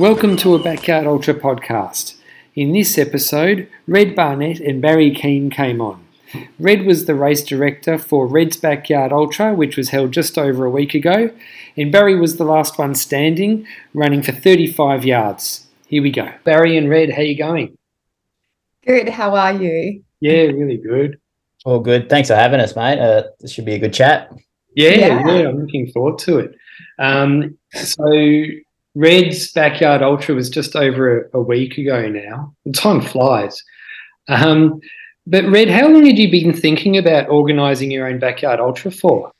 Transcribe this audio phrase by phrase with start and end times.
[0.00, 2.14] Welcome to a Backyard Ultra podcast.
[2.54, 6.02] In this episode, Red Barnett and Barry Keem came on.
[6.58, 10.70] Red was the race director for Red's Backyard Ultra, which was held just over a
[10.70, 11.30] week ago,
[11.76, 15.66] and Barry was the last one standing, running for 35 yards.
[15.86, 16.32] Here we go.
[16.44, 17.76] Barry and Red, how you going?
[18.86, 19.10] Good.
[19.10, 20.02] How are you?
[20.20, 21.20] Yeah, really good.
[21.66, 22.08] All good.
[22.08, 22.98] Thanks for having us, mate.
[22.98, 24.32] Uh, this should be a good chat.
[24.74, 26.54] Yeah, yeah, yeah I'm looking forward to it.
[26.98, 28.10] Um, so,
[28.94, 32.54] Red's Backyard Ultra was just over a, a week ago now.
[32.72, 33.62] Time flies.
[34.28, 34.80] Um,
[35.26, 39.32] but, Red, how long had you been thinking about organising your own Backyard Ultra for?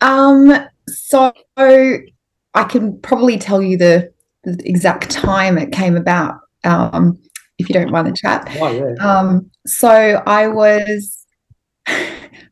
[0.00, 0.52] Um,
[0.88, 4.12] so, I can probably tell you the,
[4.44, 6.40] the exact time it came about.
[6.64, 7.18] Um,
[7.58, 8.46] if you don't mind the chat.
[8.60, 8.94] Oh, yeah.
[9.06, 11.26] Um, so I was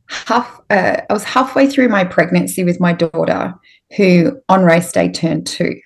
[0.09, 3.55] half uh, I was halfway through my pregnancy with my daughter,
[3.97, 5.81] who on race day turned two.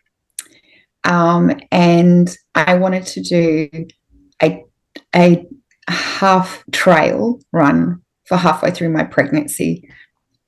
[1.06, 3.86] Um, and I wanted to do
[4.42, 4.62] a
[5.14, 5.46] a
[5.88, 9.88] half trail run for halfway through my pregnancy,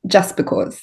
[0.07, 0.81] just because.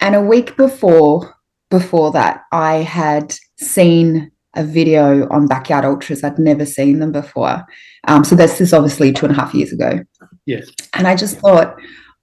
[0.00, 1.34] And a week before
[1.70, 6.22] before that, I had seen a video on Backyard Ultras.
[6.22, 7.64] I'd never seen them before.
[8.06, 10.00] Um, so this is obviously two and a half years ago.
[10.44, 10.68] Yes.
[10.92, 11.74] And I just thought,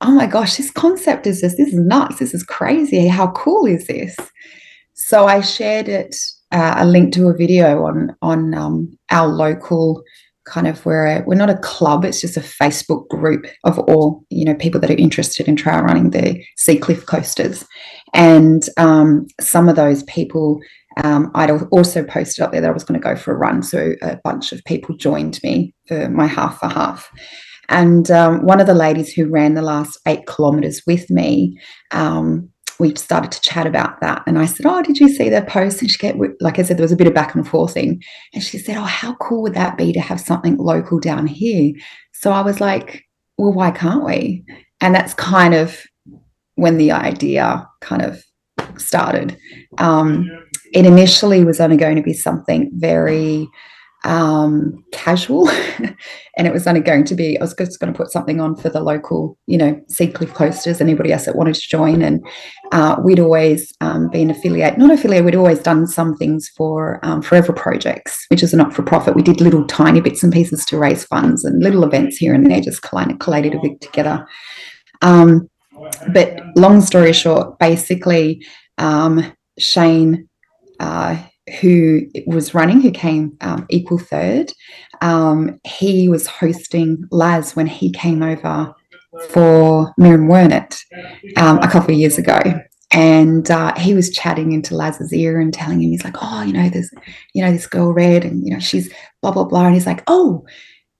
[0.01, 2.19] oh my gosh, this concept is just, this is nuts.
[2.19, 3.07] This is crazy.
[3.07, 4.15] How cool is this?
[4.93, 6.15] So I shared it,
[6.51, 10.03] uh, a link to a video on, on um, our local
[10.45, 14.43] kind of where we're not a club it's just a facebook group of all you
[14.43, 17.65] know people that are interested in trail running the sea cliff coasters
[18.15, 20.59] and um, some of those people
[21.03, 23.63] um, I'd also posted up there that I was going to go for a run.
[23.63, 27.09] So a bunch of people joined me for my half for half.
[27.69, 31.59] And um, one of the ladies who ran the last eight kilometers with me,
[31.91, 34.23] um, we started to chat about that.
[34.25, 35.81] And I said, Oh, did you see the post?
[35.81, 38.01] And she get like I said, there was a bit of back and forth thing.
[38.33, 41.73] And she said, Oh, how cool would that be to have something local down here?
[42.13, 43.03] So I was like,
[43.37, 44.45] Well, why can't we?
[44.81, 45.83] And that's kind of
[46.55, 48.23] when the idea kind of
[48.77, 49.37] started.
[49.77, 50.29] Um,
[50.73, 53.47] it initially was only going to be something very
[54.05, 55.49] um, casual,
[56.37, 58.55] and it was only going to be I was just going to put something on
[58.55, 62.25] for the local, you know, Sea Cliff Coasters, anybody else that wanted to join, and
[62.71, 67.21] uh, we'd always um, been affiliate, not affiliate, we'd always done some things for um,
[67.21, 69.15] Forever Projects, which is a not for profit.
[69.15, 72.49] We did little tiny bits and pieces to raise funds and little events here and
[72.49, 74.25] there, just kind of collated a bit together.
[75.01, 75.49] Um,
[76.13, 78.45] but long story short, basically,
[78.77, 80.29] um, Shane
[80.79, 81.17] uh,
[81.59, 84.51] who was running, who came um, equal third.
[85.01, 88.73] Um, he was hosting Laz when he came over
[89.29, 90.29] for Miriam
[91.37, 92.39] um, a couple of years ago.
[92.91, 96.53] And uh, he was chatting into Laz's ear and telling him, he's like, oh, you
[96.53, 96.89] know, there's,
[97.33, 99.65] you know, this girl Red, and you know, she's blah blah blah.
[99.65, 100.43] And he's like, oh,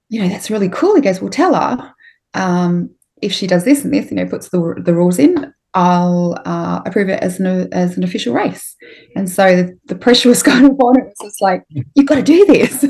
[0.10, 0.96] you know, that's really cool.
[0.96, 1.94] He goes, well, tell her
[2.36, 2.92] um,
[3.24, 5.52] if she does this and this, you know, puts the the rules in.
[5.74, 8.76] I'll uh, approve it as an as an official race.
[9.16, 11.00] And so the, the pressure was kind of on.
[11.00, 11.64] It was just like
[11.96, 12.86] you've got to do this.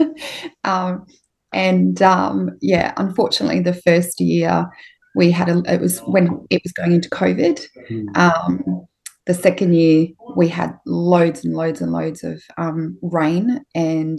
[0.64, 1.06] um,
[1.52, 4.68] and um, yeah, unfortunately, the first year
[5.14, 7.66] we had a it was when it was going into COVID.
[7.90, 8.16] Mm.
[8.16, 8.86] Um,
[9.26, 14.18] the second year we had loads and loads and loads of um, rain, and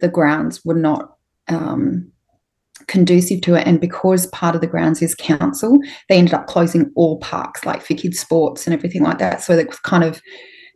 [0.00, 1.16] the grounds were not
[1.48, 2.10] um,
[2.86, 3.66] conducive to it.
[3.66, 7.82] And because part of the grounds is council, they ended up closing all parks, like
[7.82, 9.42] for kids' sports and everything like that.
[9.42, 10.20] So that was kind of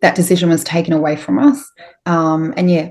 [0.03, 1.71] that decision was taken away from us.
[2.07, 2.91] Um, and yeah,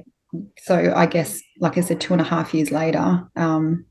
[0.63, 3.85] so I guess, like I said, two and a half years later, um,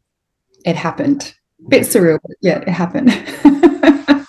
[0.64, 1.34] it happened.
[1.68, 3.10] Bit surreal, but yeah, it happened.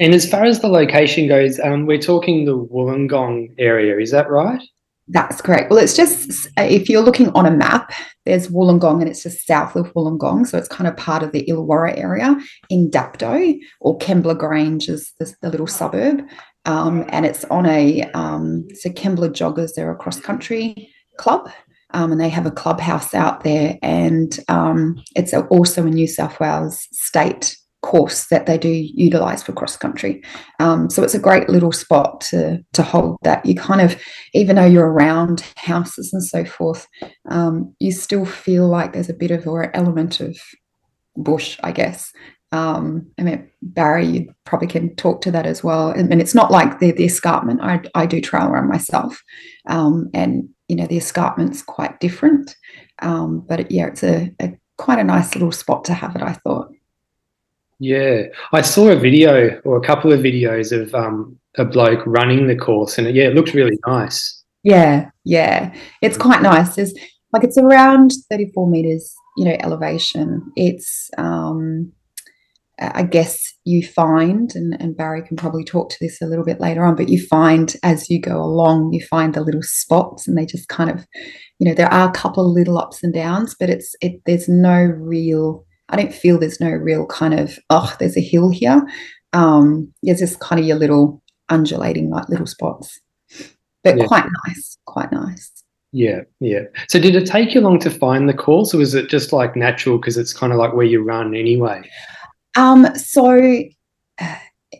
[0.00, 4.30] and as far as the location goes, um, we're talking the Wollongong area, is that
[4.30, 4.62] right?
[5.08, 5.70] That's correct.
[5.70, 7.92] Well, it's just if you're looking on a map,
[8.26, 10.46] there's Wollongong and it's just south of Wollongong.
[10.46, 12.36] So it's kind of part of the Illawarra area
[12.68, 16.22] in Dapto or Kembla Grange is the, little suburb.
[16.64, 21.48] Um, and it's on a, um, so Kembla Joggers, they're a cross country club.
[21.92, 23.78] Um, and they have a clubhouse out there.
[23.80, 29.52] And um, it's also a New South Wales state course that they do utilize for
[29.52, 30.22] cross country.
[30.60, 33.44] Um, so it's a great little spot to to hold that.
[33.46, 34.00] You kind of,
[34.34, 36.86] even though you're around houses and so forth,
[37.30, 40.36] um, you still feel like there's a bit of an element of
[41.16, 42.12] bush, I guess.
[42.52, 45.90] Um, I mean, Barry, you probably can talk to that as well.
[45.90, 47.60] And, and it's not like the, the escarpment.
[47.60, 49.22] I, I do trail run myself,
[49.66, 52.56] um, and you know the escarpment's quite different.
[53.02, 56.22] Um, but yeah, it's a, a quite a nice little spot to have it.
[56.22, 56.68] I thought.
[57.78, 62.46] Yeah, I saw a video or a couple of videos of um, a bloke running
[62.46, 64.44] the course, and yeah, it looked really nice.
[64.62, 65.74] Yeah, yeah.
[66.02, 66.78] It's quite nice.
[66.78, 66.92] It's
[67.32, 70.42] like it's around 34 meters, you know, elevation.
[70.56, 71.92] It's um
[72.78, 76.60] I guess you find, and, and Barry can probably talk to this a little bit
[76.60, 80.36] later on, but you find as you go along, you find the little spots and
[80.36, 81.06] they just kind of,
[81.58, 84.48] you know, there are a couple of little ups and downs, but it's it there's
[84.48, 88.82] no real I don't feel there's no real kind of, oh, there's a hill here.
[89.32, 92.98] Um, it's just kind of your little undulating like little spots.
[93.84, 94.06] But yeah.
[94.06, 95.50] quite nice, quite nice.
[95.92, 96.62] Yeah, yeah.
[96.88, 99.56] So did it take you long to find the course or was it just like
[99.56, 101.88] natural because it's kind of like where you run anyway?
[102.56, 103.62] Um, so
[104.20, 104.36] uh,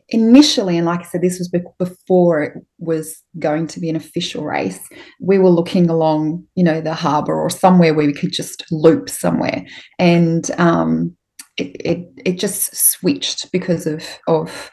[0.09, 4.45] initially, and like I said, this was before it was going to be an official
[4.45, 4.81] race.
[5.21, 9.09] We were looking along, you know, the harbour or somewhere where we could just loop
[9.09, 9.65] somewhere,
[9.99, 11.17] and um,
[11.57, 14.71] it, it it just switched because of of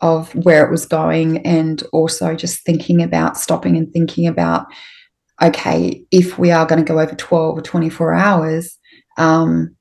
[0.00, 4.66] of where it was going, and also just thinking about stopping and thinking about,
[5.42, 8.78] okay, if we are going to go over twelve or twenty four hours,
[9.18, 9.74] um,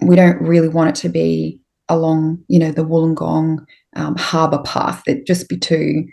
[0.00, 3.58] we don't really want it to be along, you know, the Wollongong
[3.96, 5.02] um, harbour path.
[5.06, 6.04] It'd just be too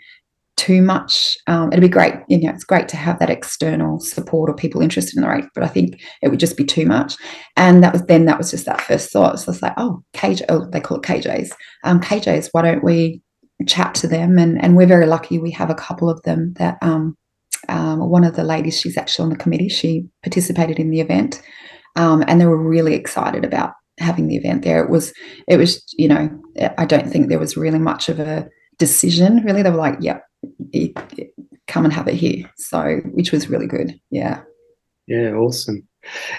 [0.58, 1.38] too much.
[1.46, 4.82] Um, it'd be great, you know, it's great to have that external support or people
[4.82, 7.14] interested in the race, but I think it would just be too much.
[7.56, 9.38] And that was then that was just that first thought.
[9.38, 11.50] So it's like, oh, KJ, oh, they call it KJs.
[11.84, 13.22] Um, KJs, why don't we
[13.66, 14.36] chat to them?
[14.36, 15.38] And and we're very lucky.
[15.38, 17.16] We have a couple of them that um,
[17.68, 19.68] um, one of the ladies, she's actually on the committee.
[19.68, 21.40] She participated in the event,
[21.94, 24.82] um, and they were really excited about having the event there.
[24.82, 25.12] It was,
[25.46, 26.30] it was, you know,
[26.76, 28.48] I don't think there was really much of a
[28.78, 29.42] decision.
[29.44, 30.24] Really, they were like, "Yep,
[30.72, 31.34] it, it,
[31.66, 33.98] come and have it here." So, which was really good.
[34.10, 34.42] Yeah.
[35.06, 35.88] Yeah, awesome.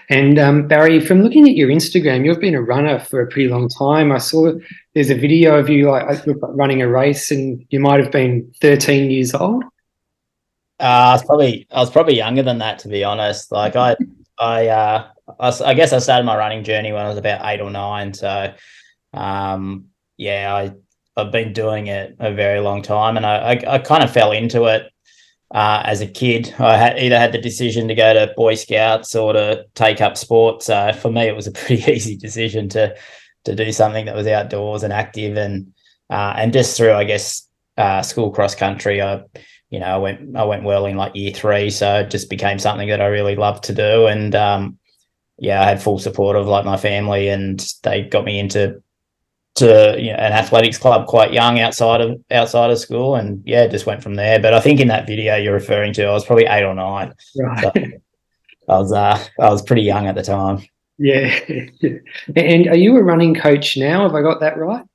[0.10, 3.50] And um, Barry, from looking at your Instagram, you've been a runner for a pretty
[3.50, 4.12] long time.
[4.12, 4.54] I saw
[4.94, 9.12] there's a video of you like running a race, and you might have been 13
[9.12, 9.64] years old.
[10.80, 13.52] Uh, I was probably I was probably younger than that, to be honest.
[13.52, 13.96] Like I
[14.40, 15.08] I uh,
[15.40, 18.14] I, I, guess I started my running journey when I was about eight or nine.
[18.14, 18.54] So,
[19.14, 19.86] um,
[20.18, 20.72] yeah, I
[21.20, 24.32] I've been doing it a very long time, and I I, I kind of fell
[24.32, 24.92] into it
[25.52, 26.54] uh, as a kid.
[26.60, 30.18] I had either had the decision to go to Boy Scouts or to take up
[30.18, 30.64] sport.
[30.64, 32.96] So for me, it was a pretty easy decision to
[33.46, 35.74] to do something that was outdoors and active, and
[36.10, 37.48] uh, and just through I guess
[37.78, 39.24] uh, school cross country, I
[39.70, 42.60] you know I went I went well in like year three, so it just became
[42.60, 44.78] something that I really loved to do, and um,
[45.38, 48.82] yeah, I had full support of like my family, and they got me into
[49.56, 53.68] to you know, an athletics club quite young outside of outside of school, and yeah,
[53.68, 54.40] just went from there.
[54.40, 57.14] But I think in that video you're referring to, I was probably eight or nine.
[57.38, 57.62] Right.
[57.62, 57.72] So
[58.70, 60.66] I was uh, I was pretty young at the time.
[60.98, 61.34] Yeah.
[62.36, 64.04] and are you a running coach now?
[64.04, 64.86] Have I got that right?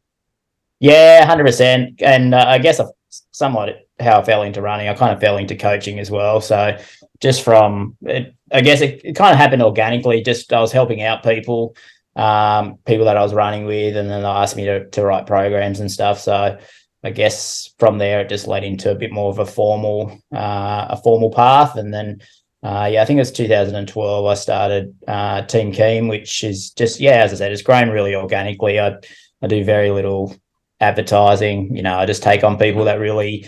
[0.81, 2.03] Yeah, hundred percent.
[2.03, 2.91] And uh, I guess I've
[3.33, 4.89] somewhat how I fell into running.
[4.89, 6.41] I kind of fell into coaching as well.
[6.41, 6.79] So
[7.21, 10.23] just from it, I guess it, it kind of happened organically.
[10.23, 11.77] Just I was helping out people,
[12.17, 15.27] um, people that I was running with, and then they asked me to, to write
[15.27, 16.21] programs and stuff.
[16.21, 16.59] So
[17.03, 20.87] I guess from there it just led into a bit more of a formal uh,
[20.91, 22.21] a formal path, and then.
[22.63, 24.25] Uh, yeah, I think it was 2012.
[24.25, 28.15] I started uh, Team Keem, which is just yeah, as I said, it's grown really
[28.15, 28.81] organically.
[28.81, 28.97] I
[29.43, 30.35] I do very little
[30.81, 31.75] advertising.
[31.75, 33.47] You know, I just take on people that really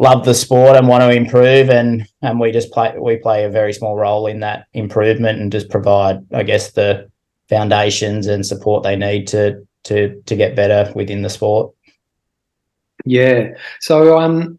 [0.00, 3.50] love the sport and want to improve and and we just play we play a
[3.50, 7.06] very small role in that improvement and just provide i guess the
[7.50, 11.70] foundations and support they need to to to get better within the sport
[13.04, 13.48] yeah
[13.80, 14.58] so um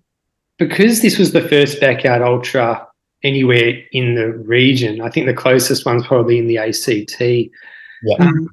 [0.59, 2.87] because this was the first backyard ultra
[3.23, 8.15] anywhere in the region i think the closest one's probably in the act yeah.
[8.19, 8.47] Um,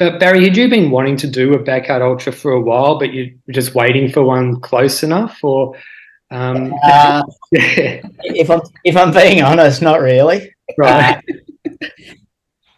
[0.00, 3.12] uh, Barry, had you been wanting to do a backyard ultra for a while, but
[3.12, 5.74] you're just waiting for one close enough, or
[6.30, 10.52] um, uh, if I'm if I'm being honest, not really.
[10.76, 11.22] Right.
[11.66, 11.86] Uh,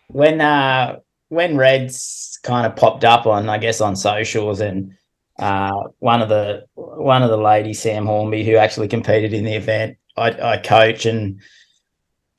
[0.09, 0.99] when uh,
[1.29, 4.95] when Reds kind of popped up on, I guess, on socials, and
[5.39, 9.55] uh, one of the one of the ladies, Sam Hornby, who actually competed in the
[9.55, 11.41] event, I, I coach, and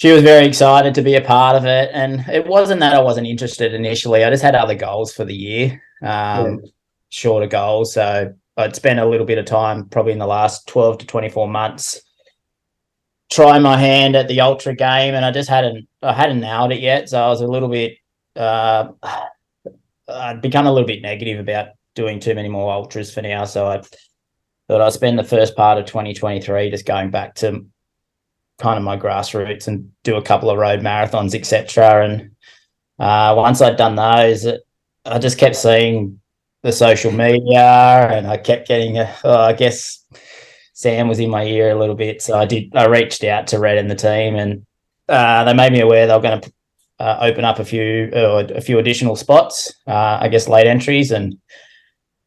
[0.01, 1.91] she was very excited to be a part of it.
[1.93, 5.35] And it wasn't that I wasn't interested initially; I just had other goals for the
[5.35, 6.69] year, um, yeah.
[7.09, 7.93] shorter goals.
[7.93, 11.47] So I'd spent a little bit of time, probably in the last 12 to 24
[11.47, 12.01] months,
[13.29, 16.79] trying my hand at the ultra game, and I just hadn't I hadn't nailed it
[16.79, 17.07] yet.
[17.07, 17.97] So I was a little bit
[18.35, 18.87] uh,
[20.07, 23.45] I'd become a little bit negative about doing too many more ultras for now.
[23.45, 23.83] So I
[24.67, 27.67] thought I'd spend the first part of 2023 just going back to
[28.61, 32.05] kind of my grassroots and do a couple of road marathons, etc.
[32.05, 32.31] And
[32.99, 34.47] uh, once I'd done those,
[35.05, 36.21] I just kept seeing
[36.61, 40.05] the social media, and I kept getting, uh, I guess,
[40.73, 42.75] Sam was in my ear a little bit, so I did.
[42.75, 44.65] I reached out to Red and the team, and
[45.09, 46.53] uh, they made me aware they were going to
[46.99, 49.73] uh, open up a few uh, a few additional spots.
[49.87, 51.35] Uh, I guess late entries, and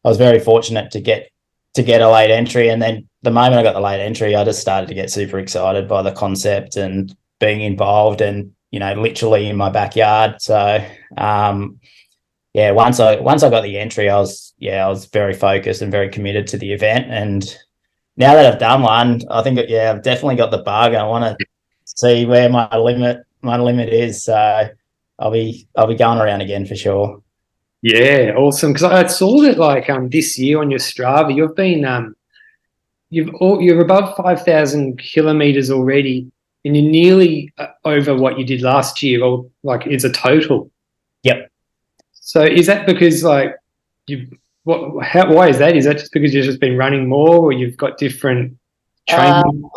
[0.03, 1.29] I was very fortunate to get
[1.75, 2.69] to get a late entry.
[2.69, 5.39] And then the moment I got the late entry, I just started to get super
[5.39, 10.41] excited by the concept and being involved, and you know, literally in my backyard.
[10.41, 10.83] So,
[11.17, 11.79] um,
[12.53, 15.81] yeah, once I once I got the entry, I was yeah, I was very focused
[15.81, 17.07] and very committed to the event.
[17.09, 17.43] And
[18.17, 20.95] now that I've done one, I think yeah, I've definitely got the bug.
[20.95, 21.45] I want to
[21.83, 24.23] see where my limit my limit is.
[24.23, 24.69] So
[25.19, 27.21] I'll be I'll be going around again for sure.
[27.85, 28.73] Yeah, awesome.
[28.73, 32.15] Because I saw that like um this year on your Strava, you've been um
[33.11, 36.31] you've all, you're above five thousand kilometers already,
[36.65, 40.71] and you're nearly uh, over what you did last year, or like it's a total.
[41.21, 41.51] Yep.
[42.13, 43.55] So is that because like
[44.07, 45.77] you what how why is that?
[45.77, 48.57] Is that just because you've just been running more, or you've got different
[49.07, 49.43] training?
[49.45, 49.69] Um,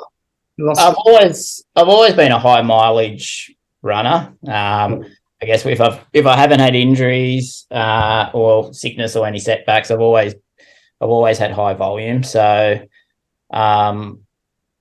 [0.78, 4.32] I've always I've always been a high mileage runner.
[4.46, 5.04] Um,
[5.40, 9.90] I guess if I've if I haven't had injuries uh, or sickness or any setbacks,
[9.90, 10.34] I've always
[11.00, 12.22] I've always had high volume.
[12.22, 12.80] So
[13.52, 14.20] um,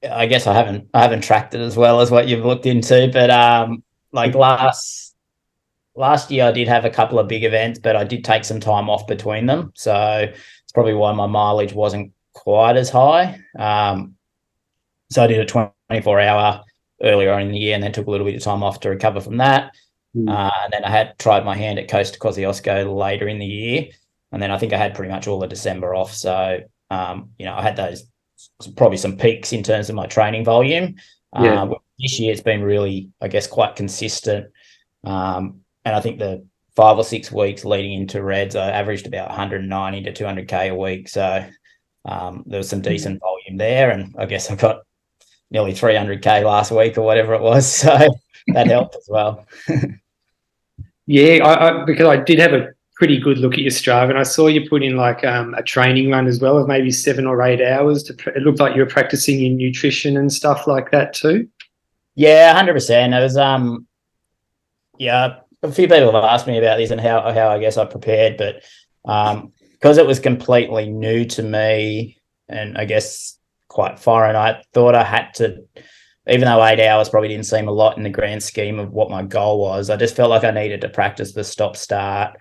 [0.10, 3.10] I guess I haven't I haven't tracked it as well as what you've looked into.
[3.14, 5.16] But um, like last
[5.96, 8.60] last year, I did have a couple of big events, but I did take some
[8.60, 9.72] time off between them.
[9.76, 10.28] So
[10.64, 13.40] it's probably why my mileage wasn't quite as high.
[13.58, 14.16] Um,
[15.10, 16.64] so I did a 24 hour
[17.02, 19.22] earlier in the year and then took a little bit of time off to recover
[19.22, 19.72] from that.
[20.18, 20.30] Mm.
[20.30, 23.46] Uh, and then I had tried my hand at Coast to Kosciuszko later in the
[23.46, 23.88] year.
[24.32, 26.14] And then I think I had pretty much all of December off.
[26.14, 26.60] So,
[26.90, 28.04] um, you know, I had those
[28.76, 30.96] probably some peaks in terms of my training volume.
[31.40, 31.64] Yeah.
[31.64, 34.48] Uh, this year it's been really, I guess, quite consistent.
[35.04, 36.46] Um, and I think the
[36.76, 41.10] five or six weeks leading into Reds, I averaged about 190 to 200k a week.
[41.10, 41.46] So
[42.06, 42.90] um, there was some hmm.
[42.90, 44.82] decent volume there, and I guess I got
[45.52, 47.84] nearly 300k last week or whatever it was.
[48.48, 49.46] So that helped as well.
[51.08, 54.20] yeah, I, I, because I did have a pretty good look at your Strava, and
[54.20, 57.26] I saw you put in like um, a training run as well of maybe seven
[57.26, 58.04] or eight hours.
[58.04, 61.48] To it looked like you were practicing your nutrition and stuff like that too.
[62.16, 63.14] Yeah, hundred percent.
[63.14, 63.88] It was um,
[64.98, 65.40] yeah.
[65.64, 68.38] A few people have asked me about this and how how I guess I prepared,
[68.38, 68.64] but
[69.06, 73.38] um, because it was completely new to me, and I guess
[73.68, 74.36] quite foreign.
[74.36, 75.64] I thought I had to,
[76.30, 79.10] even though eight hours probably didn't seem a lot in the grand scheme of what
[79.10, 82.38] my goal was, I just felt like I needed to practice the stop start,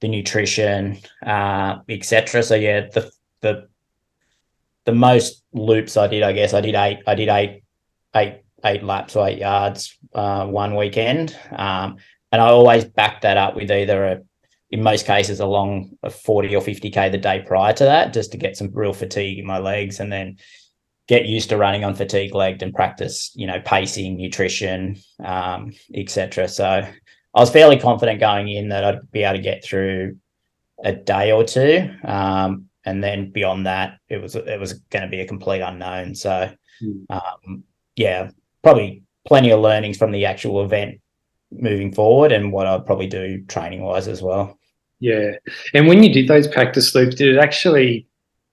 [0.00, 2.42] the nutrition, uh, etc.
[2.42, 3.68] So yeah, the the
[4.84, 7.00] the most loops I did, I guess I did eight.
[7.06, 7.62] I did eight,
[8.14, 11.96] eight, eight laps or eight yards uh, one weekend, um,
[12.30, 14.22] and I always backed that up with either a
[14.70, 18.38] in most cases along a 40 or 50k the day prior to that just to
[18.38, 20.36] get some real fatigue in my legs and then
[21.06, 26.48] get used to running on fatigue legged and practice, you know, pacing, nutrition, um, etc.
[26.48, 30.16] So I was fairly confident going in that I'd be able to get through
[30.82, 35.08] a day or two, um, and then beyond that, it was it was going to
[35.08, 36.14] be a complete unknown.
[36.14, 37.02] So hmm.
[37.10, 38.30] um, yeah,
[38.62, 41.00] probably plenty of learnings from the actual event
[41.52, 44.58] moving forward, and what I'd probably do training wise as well.
[44.98, 45.32] Yeah,
[45.74, 48.06] and when you did those practice loops, did it actually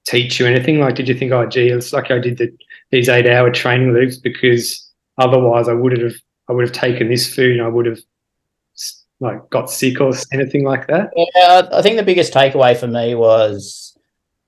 [0.05, 0.79] teach you anything?
[0.79, 2.55] Like, did you think, oh, gee, it's like I did the,
[2.91, 6.15] these eight hour training loops because otherwise I would have
[6.49, 7.99] I would have taken this food and I would have
[9.23, 11.11] like got sick or anything like that?
[11.15, 13.97] Yeah, I think the biggest takeaway for me was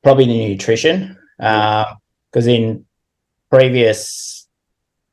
[0.04, 2.86] probably the nutrition because uh, in
[3.50, 4.48] previous,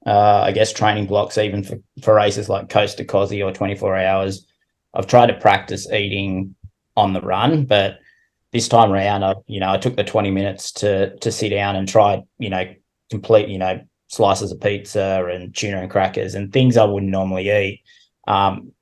[0.04, 4.46] uh, I guess, training blocks, even for, for races like Coast to or 24 hours,
[4.94, 6.54] I've tried to practice eating
[6.96, 8.00] on the run, but
[8.52, 11.76] this time around, I you know I took the twenty minutes to to sit down
[11.76, 12.74] and try you know
[13.10, 17.50] complete you know slices of pizza and tuna and crackers and things I wouldn't normally
[17.50, 17.82] eat.
[18.28, 18.72] Um,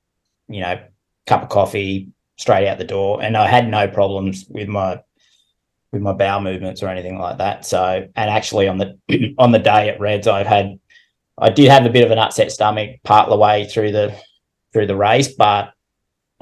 [0.49, 0.81] you know,
[1.27, 5.00] cup of coffee straight out the door, and I had no problems with my
[5.93, 7.65] with my bowel movements or anything like that.
[7.65, 8.99] So, and actually on the
[9.39, 10.81] on the day at Reds, I've had
[11.39, 14.15] I did have a bit of an upset stomach part of the way through the
[14.73, 15.73] through the race, but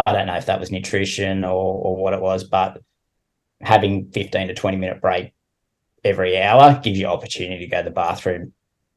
[0.06, 2.82] I don't know if that was nutrition or or what it was, but
[3.60, 5.32] having 15 to 20 minute break
[6.04, 8.52] every hour gives you opportunity to go to the bathroom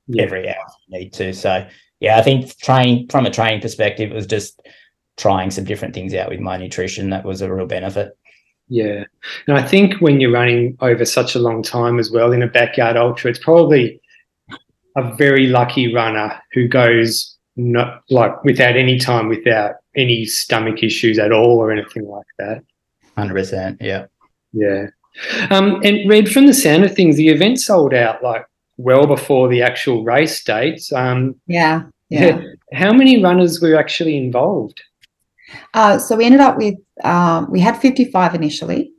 [0.08, 0.24] yeah.
[0.24, 1.34] every hour you need to.
[1.34, 1.68] So
[2.00, 4.62] yeah, I think training from a training perspective, it was just
[5.18, 7.10] trying some different things out with my nutrition.
[7.10, 8.18] That was a real benefit.
[8.68, 9.04] Yeah.
[9.48, 12.48] And I think when you're running over such a long time as well in a
[12.48, 14.02] backyard ultra, it's probably
[14.96, 21.20] a very lucky runner who goes not like without any time, without any stomach issues
[21.20, 22.64] at all or anything like that.
[23.18, 23.78] 100%.
[23.82, 24.06] Yeah.
[24.54, 24.88] Yeah.
[25.50, 28.46] Um, and Red, from the sound of things, the event sold out like
[28.78, 30.92] well before the actual race dates.
[30.92, 32.42] Um, yeah, yeah.
[32.74, 34.82] How many runners were actually involved?
[35.74, 38.94] Uh, so we ended up with um, we had 55 initially,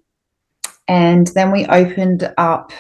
[0.88, 2.72] and then we opened up.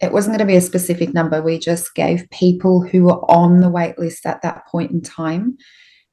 [0.00, 1.42] It wasn't going to be a specific number.
[1.42, 5.56] We just gave people who were on the wait list at that point in time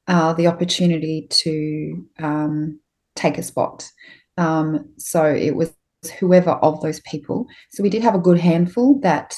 [0.06, 2.80] uh, the opportunity to um,
[3.14, 3.88] take a spot.
[4.36, 5.72] Um, so it was
[6.10, 7.46] whoever of those people.
[7.70, 9.34] So we did have a good handful that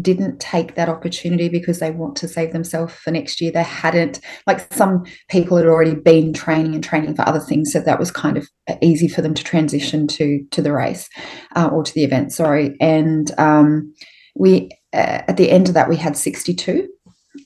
[0.00, 3.52] didn't take that opportunity because they want to save themselves for next year.
[3.52, 7.80] They hadn't, like some people had already been training and training for other things, so
[7.80, 8.48] that was kind of
[8.82, 11.08] easy for them to transition to to the race
[11.54, 12.32] uh, or to the event.
[12.32, 13.94] Sorry, and um,
[14.34, 16.88] we uh, at the end of that we had sixty two,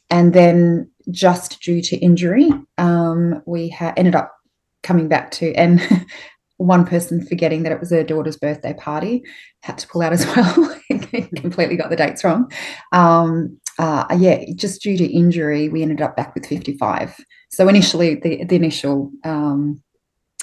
[0.08, 4.32] and then just due to injury, um, we ha- ended up
[4.82, 5.80] coming back to and
[6.58, 9.22] one person forgetting that it was her daughter's birthday party
[9.62, 10.76] had to pull out as well.
[11.36, 12.50] Completely got the dates wrong.
[12.92, 17.16] Um, uh, yeah just due to injury we ended up back with 55
[17.48, 19.80] so initially the, the initial um,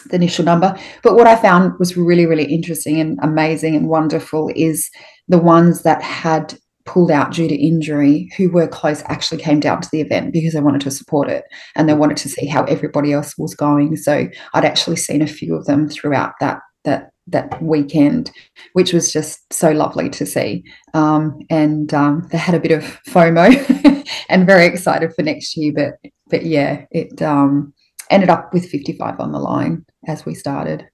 [0.07, 0.77] the initial number.
[1.03, 4.89] But what i found was really really interesting and amazing and wonderful is
[5.27, 9.81] the ones that had pulled out due to injury who were close actually came down
[9.81, 11.43] to the event because they wanted to support it
[11.75, 13.95] and they wanted to see how everybody else was going.
[13.97, 18.31] So i'd actually seen a few of them throughout that that that weekend
[18.73, 20.63] which was just so lovely to see.
[20.93, 25.73] Um, and um, they had a bit of fomo and very excited for next year
[25.75, 27.73] but but yeah it um,
[28.11, 30.85] ended up with 55 on the line as we started.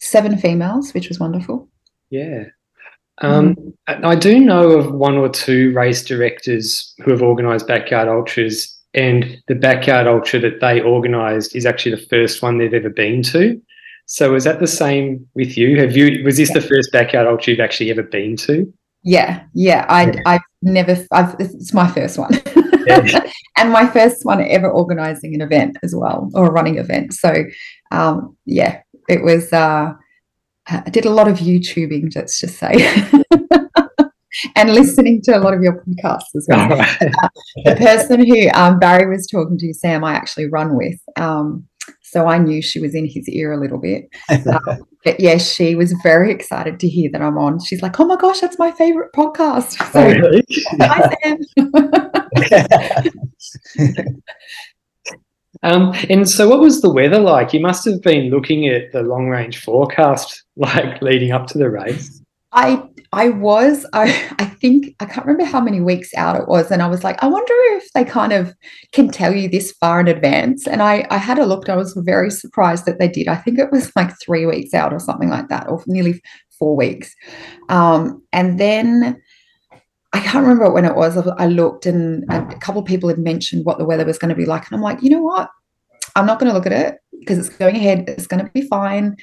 [0.00, 1.68] Seven females which was wonderful.
[2.08, 2.44] Yeah
[3.18, 3.74] um, mm.
[3.86, 9.40] I do know of one or two race directors who have organised backyard ultras, and
[9.48, 13.60] the backyard ultra that they organised is actually the first one they've ever been to.
[14.06, 15.78] So, is that the same with you?
[15.80, 16.60] Have you was this yeah.
[16.60, 18.72] the first backyard ultra you've actually ever been to?
[19.02, 19.86] Yeah, yeah.
[19.88, 20.20] I yeah.
[20.26, 20.96] I've never.
[21.12, 22.32] I've, it's my first one,
[22.86, 23.20] yeah.
[23.58, 27.14] and my first one ever organising an event as well, or a running event.
[27.14, 27.44] So,
[27.92, 29.52] um, yeah, it was.
[29.52, 29.92] Uh,
[30.66, 32.72] I did a lot of YouTubing, let's just say,
[34.56, 36.72] and listening to a lot of your podcasts as well.
[36.72, 37.28] uh,
[37.64, 40.98] the person who um, Barry was talking to, Sam, I actually run with.
[41.16, 41.68] Um,
[42.02, 44.08] so I knew she was in his ear a little bit.
[44.28, 44.58] Uh,
[45.04, 47.58] but yes, she was very excited to hear that I'm on.
[47.58, 50.44] She's like, "Oh my gosh, that's my favorite podcast." So, oh, really?
[50.80, 51.14] hi,
[53.76, 54.22] Sam.
[55.64, 57.54] Um, and so, what was the weather like?
[57.54, 61.70] You must have been looking at the long range forecast, like leading up to the
[61.70, 62.20] race.
[62.52, 64.04] I I was I
[64.38, 67.20] I think I can't remember how many weeks out it was, and I was like,
[67.22, 68.54] I wonder if they kind of
[68.92, 70.66] can tell you this far in advance.
[70.66, 73.28] And I I had a look, I was very surprised that they did.
[73.28, 76.20] I think it was like three weeks out or something like that, or nearly
[76.58, 77.14] four weeks.
[77.68, 79.20] Um, and then
[80.14, 81.16] I can't remember when it was.
[81.16, 84.36] I looked and a couple of people had mentioned what the weather was going to
[84.36, 84.64] be like.
[84.66, 85.50] And I'm like, you know what?
[86.14, 88.04] I'm not going to look at it because it's going ahead.
[88.06, 89.16] It's going to be fine.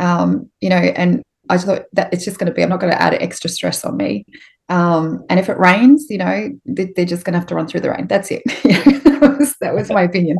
[0.00, 2.80] Um, you know, and I just thought that it's just going to be, I'm not
[2.80, 4.26] going to add extra stress on me.
[4.68, 7.82] Um, and if it rains, you know, they're just going to have to run through
[7.82, 8.08] the rain.
[8.08, 8.42] That's it.
[8.64, 10.38] that, was, that was my opinion.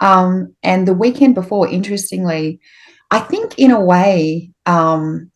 [0.00, 2.58] Um, and the weekend before, interestingly,
[3.12, 5.30] I think in a way, um,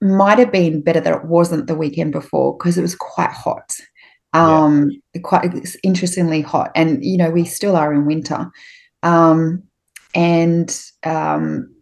[0.00, 3.76] might have been better that it wasn't the weekend before because it was quite hot.
[4.32, 5.20] Um, yeah.
[5.22, 8.50] quite interestingly hot, and you know we still are in winter.
[9.02, 9.64] Um,
[10.14, 11.74] and um,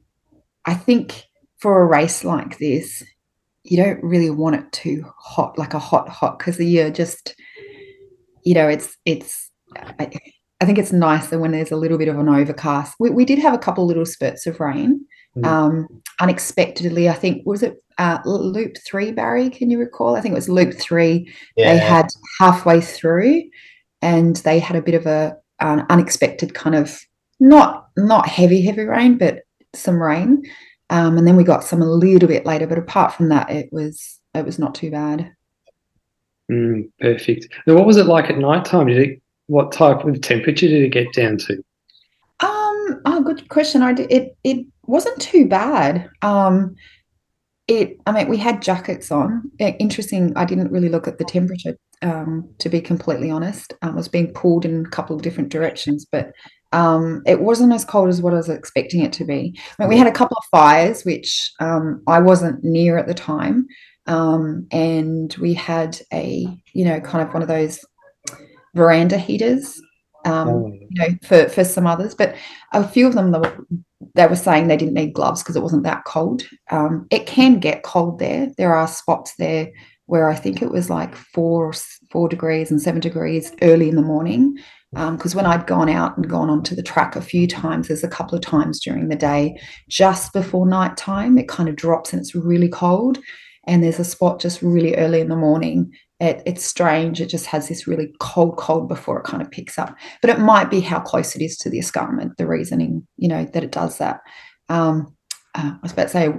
[0.65, 1.25] I think
[1.59, 3.05] for a race like this,
[3.65, 7.35] you don't really want it too hot, like a hot hot, because you're just,
[8.45, 9.51] you know, it's it's.
[9.77, 10.11] I,
[10.61, 12.95] I think it's nicer when there's a little bit of an overcast.
[12.99, 15.05] We, we did have a couple little spurts of rain,
[15.37, 15.47] mm.
[15.47, 15.87] um,
[16.21, 17.09] unexpectedly.
[17.09, 19.51] I think was it uh, loop three, Barry?
[19.51, 20.17] Can you recall?
[20.17, 21.33] I think it was loop three.
[21.57, 21.73] Yeah.
[21.73, 22.07] They had
[22.39, 23.43] halfway through,
[24.01, 26.99] and they had a bit of a an unexpected kind of
[27.41, 29.43] not not heavy heavy rain, but
[29.75, 30.43] some rain.
[30.91, 33.69] Um, and then we got some a little bit later, but apart from that, it
[33.73, 35.33] was it was not too bad.
[36.51, 37.49] Mm, perfect.
[37.67, 38.87] Now, what was it like at night time?
[38.87, 39.23] Did it?
[39.49, 41.55] What type of temperature did it get down to?
[42.41, 43.03] Um.
[43.05, 43.83] Oh, good question.
[43.83, 44.37] I did, it.
[44.45, 46.09] It wasn't too bad.
[46.23, 46.77] Um
[47.69, 49.51] it i mean we had jackets on.
[49.59, 53.75] Interesting i didn't really look at the temperature um, to be completely honest.
[53.83, 56.33] Um, i was being pulled in a couple of different directions but
[56.73, 59.59] um, it wasn't as cold as what i was expecting it to be.
[59.79, 63.15] I mean, we had a couple of fires which um, i wasn't near at the
[63.15, 63.67] time.
[64.07, 67.85] Um, and we had a you know kind of one of those
[68.75, 69.81] veranda heaters
[70.25, 70.73] um, oh.
[70.73, 72.35] you know, for, for some others, but
[72.73, 73.65] a few of them were
[74.15, 76.43] they were saying they didn't need gloves because it wasn't that cold.
[76.71, 78.49] Um, it can get cold there.
[78.57, 79.71] There are spots there
[80.07, 81.73] where I think it was like four
[82.11, 84.57] four degrees and seven degrees early in the morning.
[84.93, 88.05] Because um, when I'd gone out and gone onto the track a few times, there's
[88.05, 92.13] a couple of times during the day, just before night time, it kind of drops
[92.13, 93.19] and it's really cold.
[93.67, 95.93] And there's a spot just really early in the morning.
[96.21, 97.21] It, it's strange.
[97.21, 99.97] It just has this really cold, cold before it kind of picks up.
[100.21, 103.45] But it might be how close it is to the escarpment, the reasoning, you know,
[103.45, 104.21] that it does that.
[104.69, 105.15] Um,
[105.55, 106.35] uh, I was about to say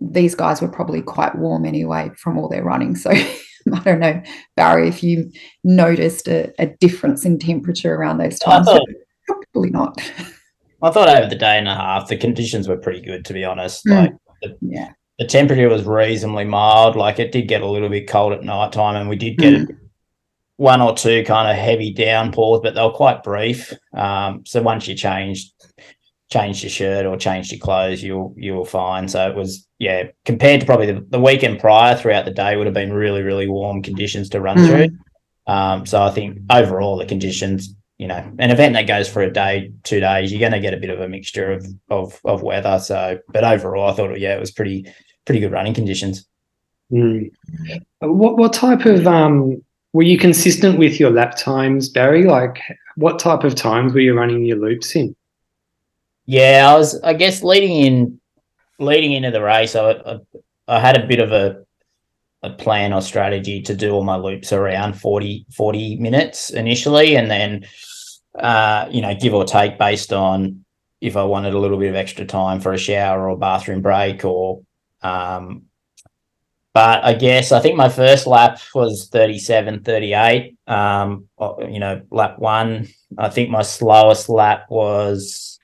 [0.00, 2.96] these guys were probably quite warm anyway from all their running.
[2.96, 3.10] So
[3.72, 4.22] I don't know,
[4.56, 5.30] Barry, if you
[5.62, 8.66] noticed a, a difference in temperature around those times.
[8.66, 8.82] Thought,
[9.26, 10.00] probably not.
[10.82, 13.44] I thought over the day and a half, the conditions were pretty good, to be
[13.44, 13.86] honest.
[13.86, 14.02] Mm.
[14.02, 14.92] Like the, yeah.
[15.18, 16.96] The temperature was reasonably mild.
[16.96, 19.54] Like it did get a little bit cold at night time, and we did get
[19.54, 19.76] mm.
[20.56, 23.72] one or two kind of heavy downpours, but they were quite brief.
[23.96, 25.52] Um, so once you changed
[26.30, 29.08] changed your shirt or changed your clothes, you'll you'll fine.
[29.08, 32.66] So it was yeah, compared to probably the, the weekend prior throughout the day would
[32.66, 34.66] have been really, really warm conditions to run mm.
[34.66, 34.98] through.
[35.46, 39.32] Um, so I think overall the conditions, you know, an event that goes for a
[39.32, 42.42] day, two days, you're going to get a bit of a mixture of of of
[42.42, 42.78] weather.
[42.78, 44.86] So, but overall, I thought yeah, it was pretty
[45.24, 46.26] pretty good running conditions.
[46.92, 47.30] Mm.
[48.00, 52.24] What what type of um were you consistent with your lap times, Barry?
[52.24, 52.58] Like,
[52.96, 55.14] what type of times were you running your loops in?
[56.26, 57.00] Yeah, I was.
[57.02, 58.20] I guess leading in,
[58.80, 60.18] leading into the race, I, I,
[60.66, 61.63] I had a bit of a
[62.44, 67.30] a plan or strategy to do all my loops around 40, 40 minutes initially, and
[67.30, 67.66] then,
[68.38, 70.64] uh, you know, give or take based on
[71.00, 74.24] if I wanted a little bit of extra time for a shower or bathroom break
[74.24, 74.62] or,
[75.02, 75.64] um,
[76.74, 80.56] but I guess I think my first lap was 37, 38.
[80.66, 81.28] Um,
[81.60, 82.88] you know, lap one.
[83.16, 85.60] I think my slowest lap was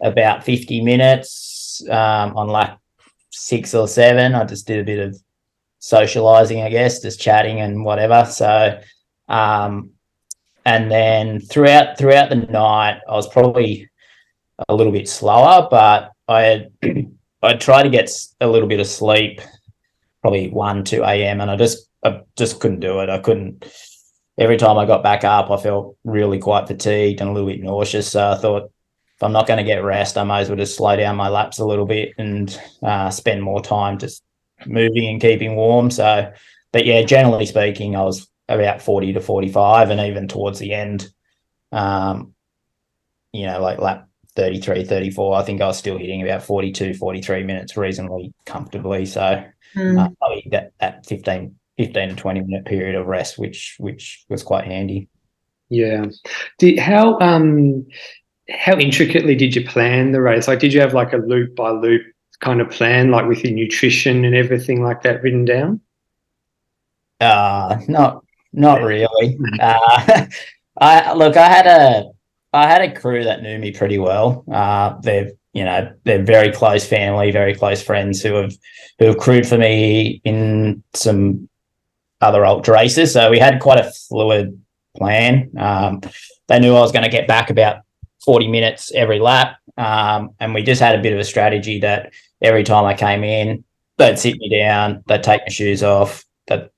[0.00, 2.76] about 50 minutes um, on like
[3.30, 4.34] six or seven.
[4.34, 5.22] I just did a bit of
[5.78, 8.24] socializing, I guess, just chatting and whatever.
[8.30, 8.80] So,
[9.28, 9.90] um,
[10.64, 13.88] and then throughout throughout the night, I was probably
[14.68, 16.72] a little bit slower, but I had
[17.42, 18.10] I tried to get
[18.40, 19.40] a little bit of sleep,
[20.20, 21.40] probably one two a.m.
[21.40, 23.08] and I just I just couldn't do it.
[23.08, 23.66] I couldn't.
[24.38, 27.60] Every time I got back up, I felt really quite fatigued and a little bit
[27.60, 28.12] nauseous.
[28.12, 28.70] So I thought
[29.18, 31.28] if I'm not going to get rest, I might as well just slow down my
[31.28, 34.22] laps a little bit and uh, spend more time just
[34.66, 35.90] moving and keeping warm.
[35.90, 36.32] So,
[36.72, 41.08] but yeah, generally speaking, I was about 40 to 45, and even towards the end,
[41.72, 42.34] um,
[43.32, 47.42] you know, like lap 33, 34, I think I was still hitting about 42, 43
[47.42, 49.04] minutes reasonably comfortably.
[49.04, 49.44] So,
[49.74, 49.98] mm.
[49.98, 54.42] uh, probably that, that 15, 15 to 20 minute period of rest, which, which was
[54.42, 55.08] quite handy.
[55.68, 56.06] Yeah.
[56.58, 57.86] Did, how, um,
[58.48, 60.48] how intricately did you plan the race?
[60.48, 62.02] Like, did you have like a loop by loop
[62.40, 65.80] kind of plan, like with your nutrition and everything like that written down?
[67.20, 69.38] Uh, not not really.
[69.60, 70.26] uh,
[70.80, 72.10] I look, I had a
[72.52, 74.44] I had a crew that knew me pretty well.
[74.50, 78.54] Uh, they're you know they're very close family, very close friends who have
[78.98, 81.48] who have crewed for me in some
[82.20, 83.12] other ultra races.
[83.12, 84.60] So we had quite a fluid
[84.96, 85.50] plan.
[85.58, 86.00] Um,
[86.48, 87.82] they knew I was going to get back about
[88.24, 89.56] 40 minutes every lap.
[89.76, 93.24] Um, and we just had a bit of a strategy that every time I came
[93.24, 93.64] in,
[93.96, 96.68] they'd sit me down, they'd take my shoes off, they'd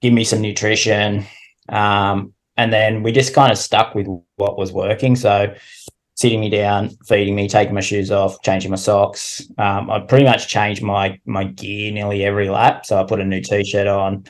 [0.00, 1.24] give me some nutrition.
[1.68, 5.16] Um, and then we just kind of stuck with what was working.
[5.16, 5.54] So
[6.16, 9.40] sitting me down, feeding me, taking my shoes off, changing my socks.
[9.56, 12.84] Um, I pretty much changed my my gear nearly every lap.
[12.84, 14.24] So I put a new t-shirt on,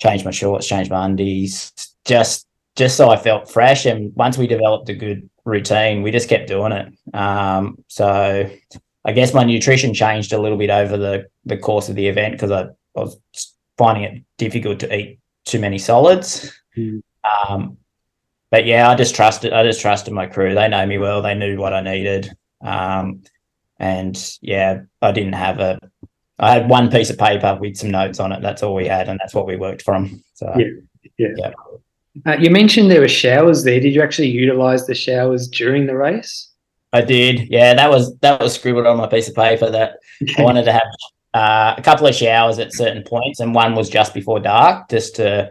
[0.00, 1.72] changed my shorts, changed my undies,
[2.06, 3.84] just just so I felt fresh.
[3.84, 6.92] And once we developed a good routine, we just kept doing it.
[7.14, 8.48] Um, so
[9.06, 12.32] I guess my nutrition changed a little bit over the, the course of the event
[12.32, 13.16] because I, I, was
[13.78, 16.52] finding it difficult to eat too many solids.
[16.76, 17.02] Mm.
[17.24, 17.78] Um,
[18.50, 19.52] but yeah, I just trusted.
[19.52, 20.54] I just trusted my crew.
[20.54, 21.22] They know me well.
[21.22, 22.36] They knew what I needed.
[22.62, 23.22] Um,
[23.78, 25.78] and yeah, I didn't have a.
[26.38, 28.42] I had one piece of paper with some notes on it.
[28.42, 30.22] That's all we had, and that's what we worked from.
[30.34, 30.66] So yeah,
[31.18, 31.28] yeah.
[31.36, 31.52] yeah.
[32.24, 33.80] Uh, you mentioned there were showers there.
[33.80, 36.50] Did you actually utilize the showers during the race?
[36.92, 37.48] I did.
[37.50, 39.98] Yeah, that was that was scribbled on my piece of paper that
[40.38, 40.88] I wanted to have
[41.34, 45.16] uh, a couple of showers at certain points, and one was just before dark, just
[45.16, 45.50] to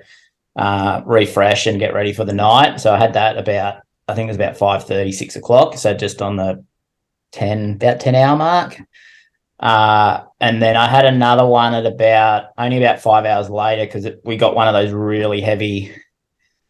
[0.55, 2.79] uh, refresh and get ready for the night.
[2.79, 5.77] So I had that about I think it was about 5 6 o'clock.
[5.77, 6.63] So just on the
[7.31, 8.81] ten about ten hour mark.
[9.59, 14.07] Uh, and then I had another one at about only about five hours later because
[14.25, 15.93] we got one of those really heavy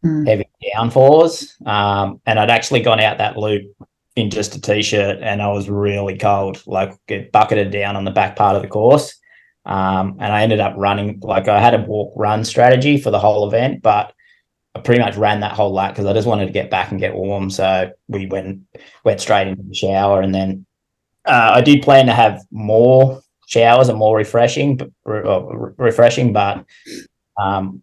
[0.04, 0.28] mm.
[0.28, 1.65] heavy downforce.
[1.67, 3.75] Um, and I'd actually gone out that loop
[4.15, 8.12] in just a t-shirt and I was really cold, like get bucketed down on the
[8.12, 9.19] back part of the course.
[9.65, 13.19] Um, and I ended up running like I had a walk run strategy for the
[13.19, 14.13] whole event, but
[14.75, 16.99] I pretty much ran that whole lap because I just wanted to get back and
[16.99, 17.49] get warm.
[17.49, 18.62] So we went
[19.04, 20.65] went straight into the shower, and then
[21.25, 26.34] uh, I did plan to have more showers and more refreshing, but re- refreshing.
[26.34, 26.65] But
[27.41, 27.82] um,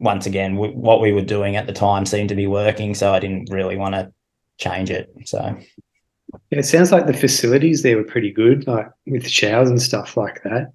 [0.00, 3.12] once again, we, what we were doing at the time seemed to be working, so
[3.12, 4.12] I didn't really want to
[4.58, 5.10] change it.
[5.24, 5.58] So
[6.50, 10.42] it sounds like the facilities there were pretty good, like with showers and stuff like
[10.42, 10.72] that.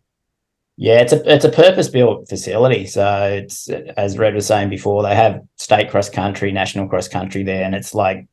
[0.75, 2.87] Yeah, it's a it's a purpose built facility.
[2.87, 7.43] So it's as Red was saying before, they have state cross country, national cross country
[7.43, 8.27] there, and it's like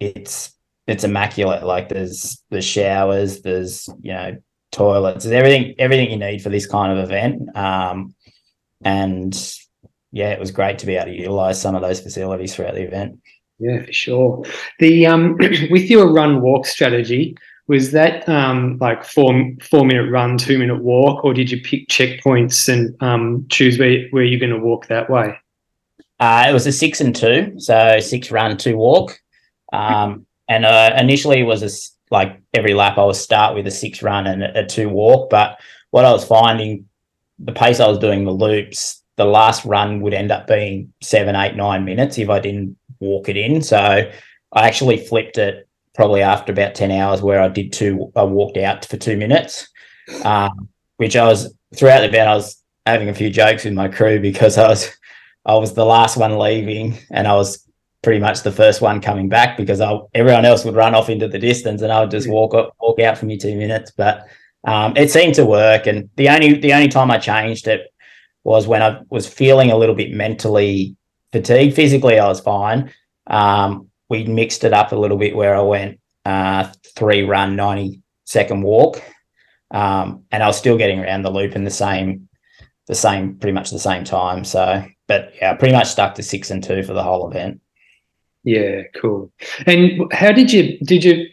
[0.00, 0.52] it's
[0.88, 1.62] it's immaculate.
[1.62, 4.38] Like there's there's showers, there's you know
[4.72, 7.56] toilets, there's everything everything you need for this kind of event.
[7.56, 8.16] Um,
[8.82, 9.34] and
[10.10, 12.82] yeah, it was great to be able to utilize some of those facilities throughout the
[12.82, 13.20] event.
[13.58, 14.44] Yeah, for sure.
[14.78, 15.36] The um,
[15.70, 17.36] with your run walk strategy,
[17.68, 21.88] was that um, like four four minute run, two minute walk, or did you pick
[21.88, 25.36] checkpoints and um, choose where where you're going to walk that way?
[26.18, 29.20] Uh, it was a six and two, so six run, two walk.
[29.72, 33.70] Um, and uh, initially it was a, like every lap I would start with a
[33.70, 35.30] six run and a, a two walk.
[35.30, 36.86] But what I was finding,
[37.38, 41.36] the pace I was doing the loops, the last run would end up being seven,
[41.36, 43.62] eight, nine minutes if I didn't walk it in.
[43.62, 43.76] So
[44.52, 48.56] I actually flipped it probably after about 10 hours where I did two, I walked
[48.56, 49.68] out for two minutes,
[50.24, 53.88] um, which I was throughout the event, I was having a few jokes with my
[53.88, 54.90] crew because I was,
[55.44, 57.66] I was the last one leaving and I was
[58.02, 61.26] pretty much the first one coming back because I, everyone else would run off into
[61.26, 63.90] the distance and I would just walk up, walk out for me two minutes.
[63.90, 64.24] But
[64.64, 65.86] um, it seemed to work.
[65.86, 67.92] And the only, the only time I changed it
[68.44, 70.96] was when I was feeling a little bit mentally
[71.32, 71.74] fatigued.
[71.74, 72.92] Physically, I was fine.
[73.26, 78.02] Um, we mixed it up a little bit where I went uh, three run, 90
[78.24, 79.02] second walk.
[79.70, 82.28] Um, and I was still getting around the loop in the same,
[82.86, 84.44] the same, pretty much the same time.
[84.44, 87.60] So, but yeah, pretty much stuck to six and two for the whole event.
[88.44, 89.30] Yeah, cool.
[89.66, 91.26] And how did you, did you,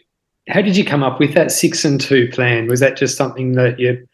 [0.48, 2.68] how did you come up with that six and two plan?
[2.68, 4.06] Was that just something that you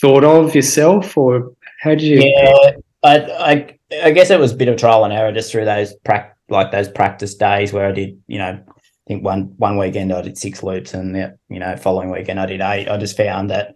[0.00, 2.20] thought of yourself or how did you?
[2.22, 2.70] Yeah,
[3.02, 5.94] I, I, I guess it was a bit of trial and error just through those
[6.04, 10.12] practice like those practice days where I did, you know, I think one one weekend
[10.12, 12.88] I did six loops, and the you know following weekend I did eight.
[12.88, 13.74] I just found that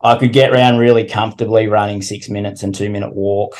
[0.00, 3.56] I could get around really comfortably running six minutes and two minute walk,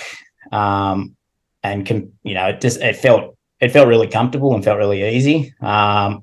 [0.52, 1.16] um,
[1.62, 1.88] and
[2.22, 5.54] you know it just it felt it felt really comfortable and felt really easy.
[5.60, 6.22] Um,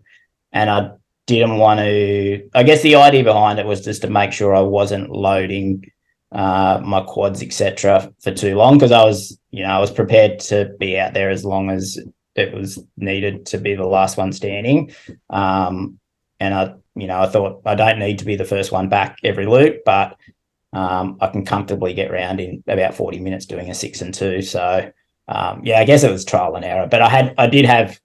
[0.54, 0.92] and I
[1.26, 2.50] didn't want to.
[2.54, 5.84] I guess the idea behind it was just to make sure I wasn't loading
[6.32, 10.40] uh, my quads, etc., for too long because I was, you know, I was prepared
[10.40, 11.98] to be out there as long as
[12.36, 14.92] it was needed to be the last one standing.
[15.30, 16.00] Um,
[16.40, 19.18] and I, you know, I thought I don't need to be the first one back
[19.24, 20.18] every loop, but
[20.74, 24.42] um, I can comfortably get around in about 40 minutes doing a six and two.
[24.42, 24.92] So,
[25.28, 28.00] um, yeah, I guess it was trial and error, but I had, I did have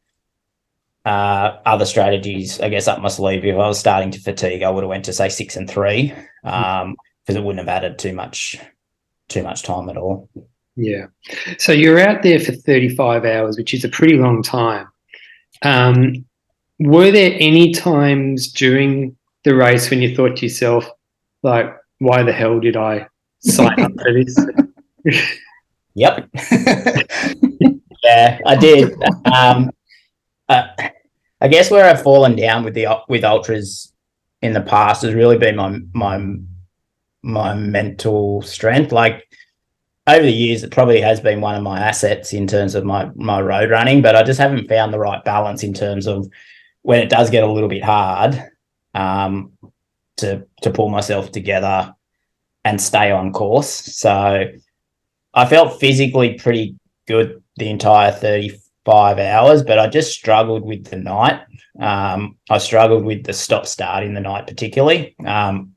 [1.04, 3.44] uh, other strategies, I guess, up my sleeve.
[3.44, 6.14] If I was starting to fatigue, I would have went to say six and three.
[6.44, 8.58] Um, because it wouldn't have added too much
[9.28, 10.28] too much time at all.
[10.76, 11.06] Yeah.
[11.58, 14.88] So you're out there for 35 hours, which is a pretty long time.
[15.62, 16.24] Um,
[16.78, 20.88] were there any times during the race when you thought to yourself,
[21.42, 21.66] like,
[21.98, 23.06] why the hell did I
[23.40, 24.36] sign up for this?
[25.94, 26.28] yep.
[28.04, 28.92] yeah, I did.
[29.26, 29.70] Um,
[30.48, 30.66] uh,
[31.40, 33.92] I guess where I've fallen down with the with ultras
[34.42, 36.18] in the past has really been my my
[37.22, 38.92] my mental strength.
[38.92, 39.28] Like
[40.06, 43.10] over the years, it probably has been one of my assets in terms of my
[43.14, 46.28] my road running, but I just haven't found the right balance in terms of
[46.82, 48.50] when it does get a little bit hard
[48.94, 49.52] um,
[50.16, 51.94] to to pull myself together
[52.64, 53.70] and stay on course.
[53.70, 54.44] So
[55.34, 60.96] I felt physically pretty good the entire 35 hours, but I just struggled with the
[60.96, 61.40] night.
[61.80, 65.16] Um, I struggled with the stop start in the night, particularly.
[65.24, 65.71] Um,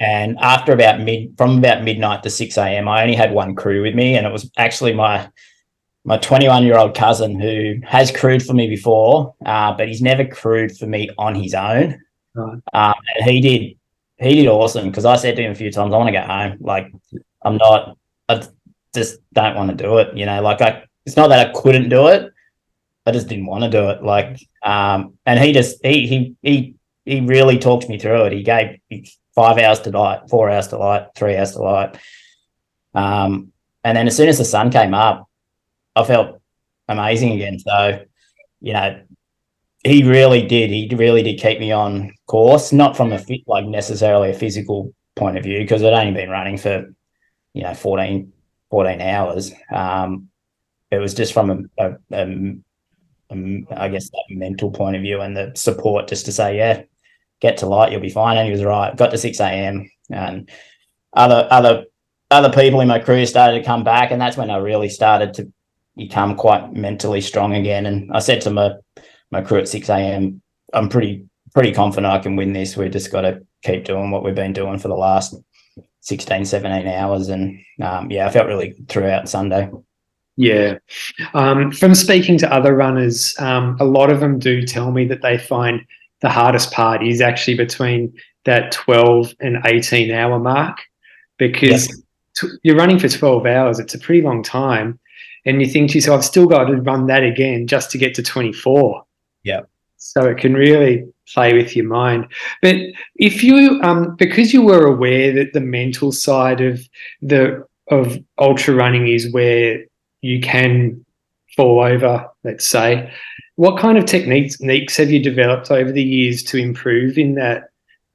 [0.00, 3.82] and after about mid, from about midnight to six a.m., I only had one crew
[3.82, 5.28] with me, and it was actually my
[6.06, 10.24] my 21 year old cousin who has crewed for me before, uh, but he's never
[10.26, 11.98] crewed for me on his own.
[12.34, 12.60] Right.
[12.74, 13.76] Um, and he did
[14.18, 16.26] he did awesome because I said to him a few times, I want to go
[16.26, 16.58] home.
[16.60, 16.92] Like
[17.42, 17.96] I'm not,
[18.28, 18.46] I
[18.94, 20.16] just don't want to do it.
[20.16, 22.32] You know, like I, it's not that I couldn't do it.
[23.06, 24.02] I just didn't want to do it.
[24.02, 28.32] Like, um, and he just, he, he, he, he really talked me through it.
[28.32, 31.96] He gave, he five hours to light, four hours to light, three hours to light.
[32.94, 35.28] Um, and then as soon as the sun came up,
[35.96, 36.40] I felt
[36.88, 37.58] amazing again.
[37.58, 38.04] So,
[38.60, 39.00] you know,
[39.84, 40.70] he really did.
[40.70, 44.94] He really did keep me on course, not from a fit, like necessarily a physical
[45.14, 46.94] point of view, because I'd only been running for,
[47.52, 48.32] you know, 14,
[48.70, 49.52] 14 hours.
[49.70, 50.28] Um,
[50.90, 52.56] it was just from a, a, a,
[53.30, 56.82] a, I guess that mental point of view and the support just to say, yeah,
[57.44, 58.38] get to light, you'll be fine.
[58.38, 58.96] And he was right.
[58.96, 59.90] Got to 6 a.m.
[60.10, 60.48] and
[61.12, 61.84] other, other,
[62.30, 64.10] other people in my crew started to come back.
[64.10, 65.52] And that's when I really started to
[65.94, 67.84] become quite mentally strong again.
[67.84, 68.72] And I said to my,
[69.30, 70.40] my crew at 6 a.m.,
[70.72, 72.76] I'm pretty, pretty confident I can win this.
[72.76, 75.36] We've just got to keep doing what we've been doing for the last
[76.00, 77.28] 16, 17 hours.
[77.28, 79.70] And um, yeah, I felt really good throughout Sunday.
[80.36, 80.78] Yeah.
[81.34, 85.22] Um, from speaking to other runners, um, a lot of them do tell me that
[85.22, 85.82] they find
[86.24, 88.10] the hardest part is actually between
[88.46, 90.78] that 12 and 18 hour mark
[91.36, 91.86] because
[92.34, 93.78] t- you're running for 12 hours.
[93.78, 94.98] It's a pretty long time.
[95.44, 98.14] And you think to yourself, I've still got to run that again just to get
[98.14, 99.04] to 24.
[99.42, 99.60] Yeah.
[99.98, 102.26] So it can really play with your mind.
[102.62, 102.76] But
[103.16, 106.80] if you, um, because you were aware that the mental side of
[107.20, 109.84] the of ultra running is where
[110.22, 111.04] you can
[111.54, 113.12] fall over, let's say.
[113.56, 117.70] What kind of techniques, techniques have you developed over the years to improve in that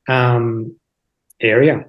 [0.08, 0.76] um,
[1.40, 1.86] area?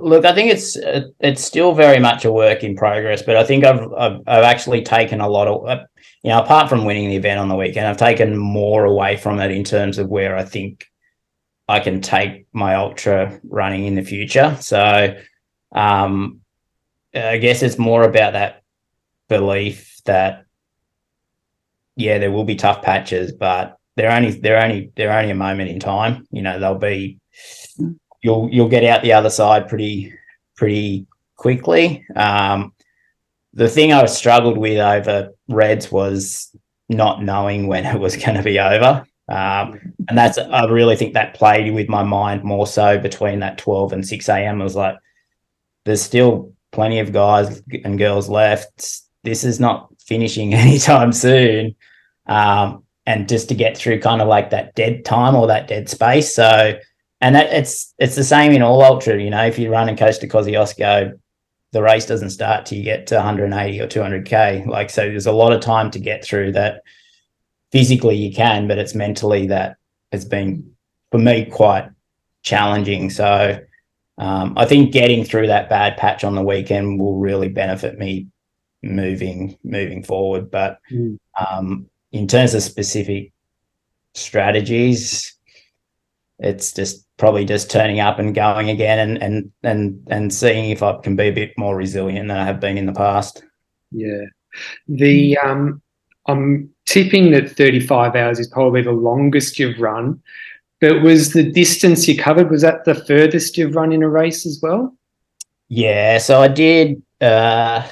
[0.00, 0.76] Look, I think it's
[1.20, 4.82] it's still very much a work in progress, but I think I've I've, I've actually
[4.82, 5.80] taken a lot of
[6.22, 9.38] you know apart from winning the event on the weekend, I've taken more away from
[9.38, 10.86] it in terms of where I think
[11.68, 14.56] I can take my ultra running in the future.
[14.60, 15.16] So,
[15.72, 16.40] um,
[17.14, 18.62] I guess it's more about that
[19.28, 20.45] belief that
[21.96, 25.70] yeah, there will be tough patches, but they're only they're only they're only a moment
[25.70, 26.26] in time.
[26.30, 27.18] You know, they'll be
[28.22, 30.12] you'll you'll get out the other side pretty
[30.56, 31.06] pretty
[31.36, 32.04] quickly.
[32.14, 32.74] Um,
[33.54, 36.54] the thing I struggled with over Reds was
[36.88, 39.06] not knowing when it was going to be over.
[39.28, 43.58] Um, and that's I really think that played with my mind more so between that
[43.58, 44.60] 12 and 6 a.m.
[44.60, 44.96] I was like,
[45.84, 51.74] there's still plenty of guys and girls left this is not finishing anytime soon.
[52.26, 55.88] Um, and just to get through kind of like that dead time or that dead
[55.88, 56.34] space.
[56.34, 56.78] So,
[57.20, 59.22] and that, it's it's the same in all ultra.
[59.22, 61.18] You know, if you run in Coast to Kosciuszko,
[61.72, 64.66] the race doesn't start till you get to 180 or 200k.
[64.66, 66.82] Like, so there's a lot of time to get through that.
[67.72, 69.76] Physically, you can, but it's mentally that
[70.12, 70.72] has been
[71.10, 71.90] for me quite
[72.42, 73.10] challenging.
[73.10, 73.60] So,
[74.18, 78.28] um, I think getting through that bad patch on the weekend will really benefit me
[78.88, 80.50] moving moving forward.
[80.50, 81.18] But mm.
[81.38, 83.32] um, in terms of specific
[84.14, 85.34] strategies,
[86.38, 90.82] it's just probably just turning up and going again and and and and seeing if
[90.82, 93.42] I can be a bit more resilient than I have been in the past.
[93.90, 94.24] Yeah.
[94.88, 95.82] The um
[96.26, 100.20] I'm tipping that 35 hours is probably the longest you've run.
[100.80, 104.44] But was the distance you covered, was that the furthest you've run in a race
[104.44, 104.94] as well?
[105.68, 107.86] Yeah, so I did uh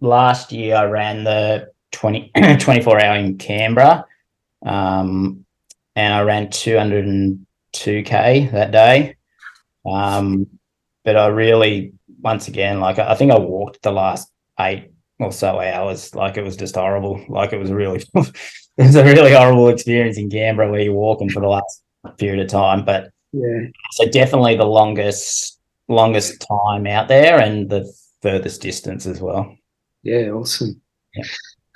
[0.00, 4.04] last year I ran the 20, 24 hour in Canberra.
[4.64, 5.44] Um,
[5.96, 9.16] and I ran 202k that day.
[9.84, 10.46] Um,
[11.04, 15.60] but I really, once again, like I think I walked the last eight or so
[15.60, 16.14] hours.
[16.14, 17.24] Like it was just horrible.
[17.28, 18.32] Like it was really, it
[18.76, 21.82] was a really horrible experience in Canberra where you're walking for the last
[22.18, 22.84] period of time.
[22.84, 25.58] But yeah, so definitely the longest,
[25.88, 27.90] longest time out there and the
[28.22, 29.56] furthest distance as well.
[30.02, 30.80] Yeah, awesome.
[31.14, 31.24] Yeah.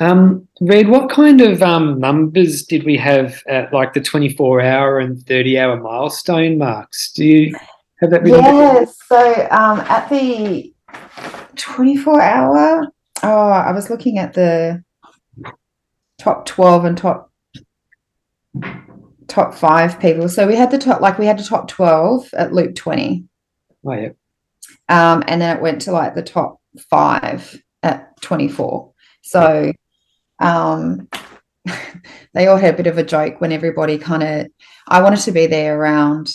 [0.00, 4.98] Um, Red, what kind of um, numbers did we have at like the 24 hour
[4.98, 7.12] and 30 hour milestone marks?
[7.12, 7.56] Do you
[8.00, 8.26] have that?
[8.26, 10.74] Yeah, so um, at the
[11.56, 12.88] 24 hour,
[13.22, 14.82] oh, I was looking at the
[16.18, 17.30] top 12 and top
[19.28, 20.28] top five people.
[20.28, 23.24] So we had the top, like we had the top 12 at loop 20.
[23.84, 24.10] Oh, yeah.
[24.88, 26.60] Um, and then it went to like the top
[26.90, 28.92] five at 24.
[29.22, 29.72] So
[30.40, 31.08] um,
[32.34, 34.46] they all had a bit of a joke when everybody kind of,
[34.88, 36.32] I wanted to be there around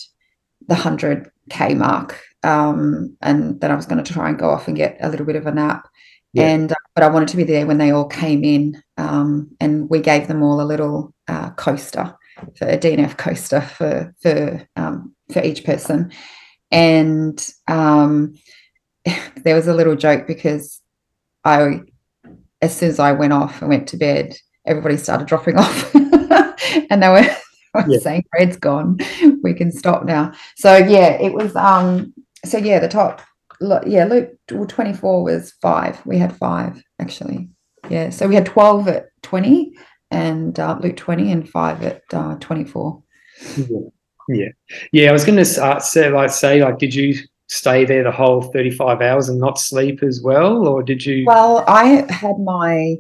[0.68, 2.22] the 100K mark.
[2.44, 5.26] Um, and then I was going to try and go off and get a little
[5.26, 5.90] bit of a nap.
[6.32, 6.48] Yeah.
[6.48, 8.82] And, uh, but I wanted to be there when they all came in.
[8.98, 12.16] Um, and we gave them all a little uh, coaster
[12.56, 16.12] for a DNF coaster for, for, um, for each person.
[16.72, 18.36] And um,
[19.44, 20.82] there was a little joke because
[21.44, 21.82] I,
[22.62, 24.36] as soon as I went off and went to bed,
[24.66, 28.00] everybody started dropping off, and they were, they were yeah.
[28.00, 28.98] saying, "Red's gone.
[29.42, 31.56] We can stop now." So yeah, it was.
[31.56, 32.14] Um.
[32.46, 33.22] So yeah, the top.
[33.86, 34.30] Yeah, Luke
[34.68, 36.06] twenty four was five.
[36.06, 37.50] We had five actually.
[37.90, 38.10] Yeah.
[38.10, 39.74] So we had twelve at twenty,
[40.12, 43.04] and uh, loop 20 and five at uh, 24.
[43.58, 43.78] Yeah.
[44.30, 44.48] yeah,
[44.92, 45.10] yeah.
[45.10, 47.16] I was going to uh, say, like, say, like, did you
[47.50, 51.26] stay there the whole 35 hours and not sleep as well, or did you?
[51.26, 52.96] Well, I had my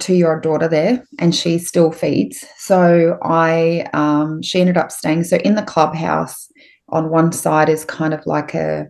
[0.00, 2.44] two-year-old daughter there, and she still feeds.
[2.58, 5.24] So I, um, she ended up staying.
[5.24, 6.50] So in the clubhouse,
[6.88, 8.86] on one side is kind of like a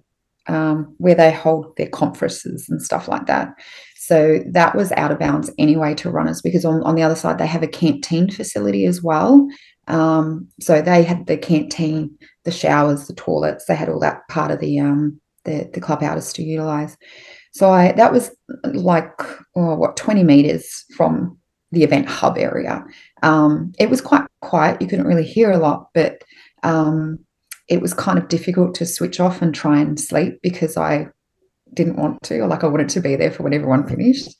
[0.49, 3.55] um, where they hold their conferences and stuff like that.
[3.97, 7.39] So that was out of bounds anyway to runners because on, on the other side
[7.39, 9.49] they have a canteen facility as well.
[9.89, 12.17] Um, so they had the canteen,
[12.47, 16.33] the showers, the toilets, they had all that part of the um, the, the clubhouse
[16.33, 16.97] to utilize.
[17.53, 18.35] So I that was
[18.65, 19.11] like
[19.55, 21.37] oh, what 20 meters from
[21.73, 22.85] the event hub area.
[23.23, 24.81] Um, it was quite quiet.
[24.81, 26.23] You couldn't really hear a lot, but
[26.63, 27.19] um,
[27.69, 31.09] it was kind of difficult to switch off and try and sleep because I
[31.75, 34.37] didn't want to, or like I wanted to be there for when everyone finished.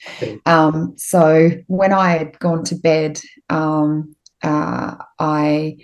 [0.47, 5.77] Um, so when I had gone to bed, um, uh, I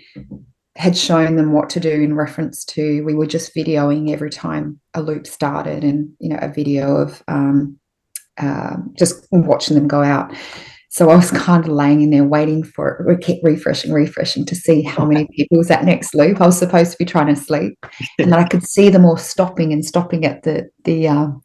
[0.75, 4.79] had shown them what to do in reference to we were just videoing every time
[4.95, 7.77] a loop started and you know a video of um,
[8.37, 10.33] uh, just watching them go out
[10.93, 13.07] so I was kind of laying in there waiting for it.
[13.07, 16.39] We kept refreshing, refreshing to see how many people was that next loop.
[16.39, 17.77] I was supposed to be trying to sleep,
[18.19, 21.41] and then I could see them all stopping and stopping at the the um,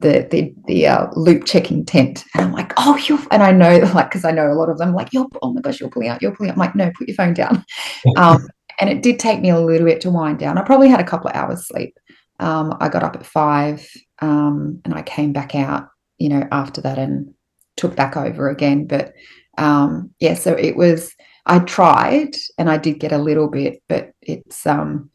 [0.00, 2.24] the the, the uh, loop checking tent.
[2.34, 4.76] And I'm like, oh, you're, and I know like because I know a lot of
[4.76, 4.94] them.
[4.94, 6.56] like, you're, oh my gosh, you're pulling out, you're pulling out.
[6.56, 7.64] I'm like, no, put your phone down.
[8.16, 8.46] Um,
[8.80, 10.58] and it did take me a little bit to wind down.
[10.58, 11.98] I probably had a couple of hours sleep.
[12.40, 13.86] Um, I got up at five,
[14.20, 17.34] um, and I came back out, you know, after that and
[17.76, 18.86] took back over again.
[18.86, 19.12] But
[19.58, 21.14] um, yeah, so it was.
[21.44, 25.10] I tried and I did get a little bit, but it's um,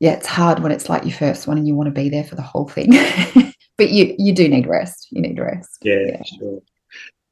[0.00, 2.24] yeah, it's hard when it's like your first one and you want to be there
[2.24, 2.90] for the whole thing.
[3.76, 5.06] but you you do need rest.
[5.10, 5.78] You need rest.
[5.82, 6.22] Yeah, yeah.
[6.24, 6.62] sure.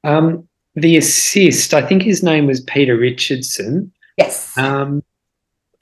[0.05, 3.93] Um, the assist, I think his name was Peter Richardson.
[4.16, 4.57] Yes.
[4.57, 5.03] Um,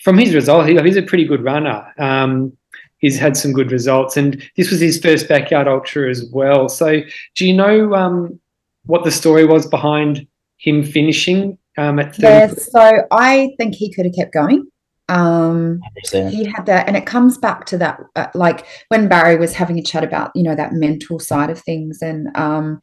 [0.03, 1.92] from his result, he, he's a pretty good runner.
[1.99, 2.57] Um,
[2.99, 6.68] he's had some good results, and this was his first backyard ultra as well.
[6.68, 7.01] So,
[7.34, 8.38] do you know um,
[8.86, 10.26] what the story was behind
[10.59, 12.16] him finishing um, at?
[12.16, 12.22] 30?
[12.22, 14.66] Yeah, so I think he could have kept going.
[15.11, 15.80] Um,
[16.11, 19.78] he had that, and it comes back to that, uh, like when Barry was having
[19.78, 22.80] a chat about you know that mental side of things, and um,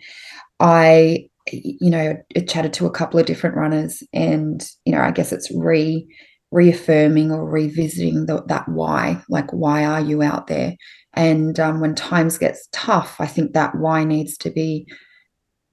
[0.59, 5.31] I you know chatted to a couple of different runners, and you know I guess
[5.31, 6.07] it's re
[6.51, 10.75] reaffirming or revisiting the, that why like why are you out there?
[11.13, 14.85] And um, when times gets tough i think that why needs to be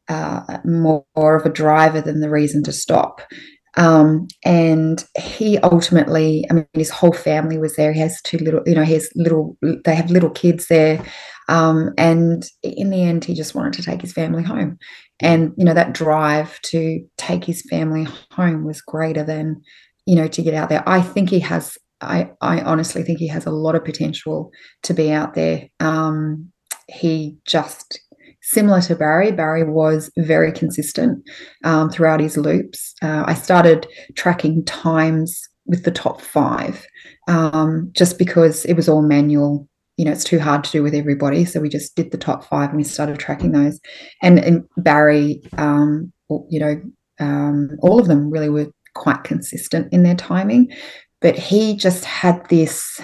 [0.09, 3.23] uh, more, more, of a driver than the reason to stop.
[3.77, 7.93] Um, and he ultimately i mean his whole family was there.
[7.93, 11.03] He has two little you know he has little they have little kids there.
[11.49, 14.79] Um, and in the end he just wanted to take his family home.
[15.21, 19.63] And you know that drive to take his family home was greater than
[20.07, 20.87] you know, to get out there.
[20.89, 21.79] I think he has.
[22.01, 24.51] I I honestly think he has a lot of potential
[24.83, 25.69] to be out there.
[25.81, 26.53] Um,
[26.89, 28.01] he just
[28.43, 29.31] similar to Barry.
[29.31, 31.23] Barry was very consistent
[31.65, 32.95] um, throughout his loops.
[33.01, 33.87] Uh, I started
[34.17, 36.85] tracking times with the top five,
[37.29, 39.69] um, just because it was all manual.
[39.97, 42.45] You know, it's too hard to do with everybody, so we just did the top
[42.45, 43.79] five and we started tracking those.
[44.23, 46.13] And, and Barry, um,
[46.49, 46.83] you know,
[47.21, 50.73] um, all of them really were quite consistent in their timing.
[51.21, 53.01] But he just had this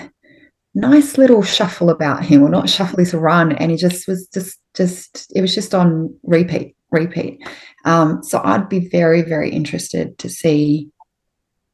[0.75, 4.59] nice little shuffle about him, or not shuffle, his run, and he just was just
[4.75, 7.41] just it was just on repeat, repeat.
[7.85, 10.91] Um, so I'd be very very interested to see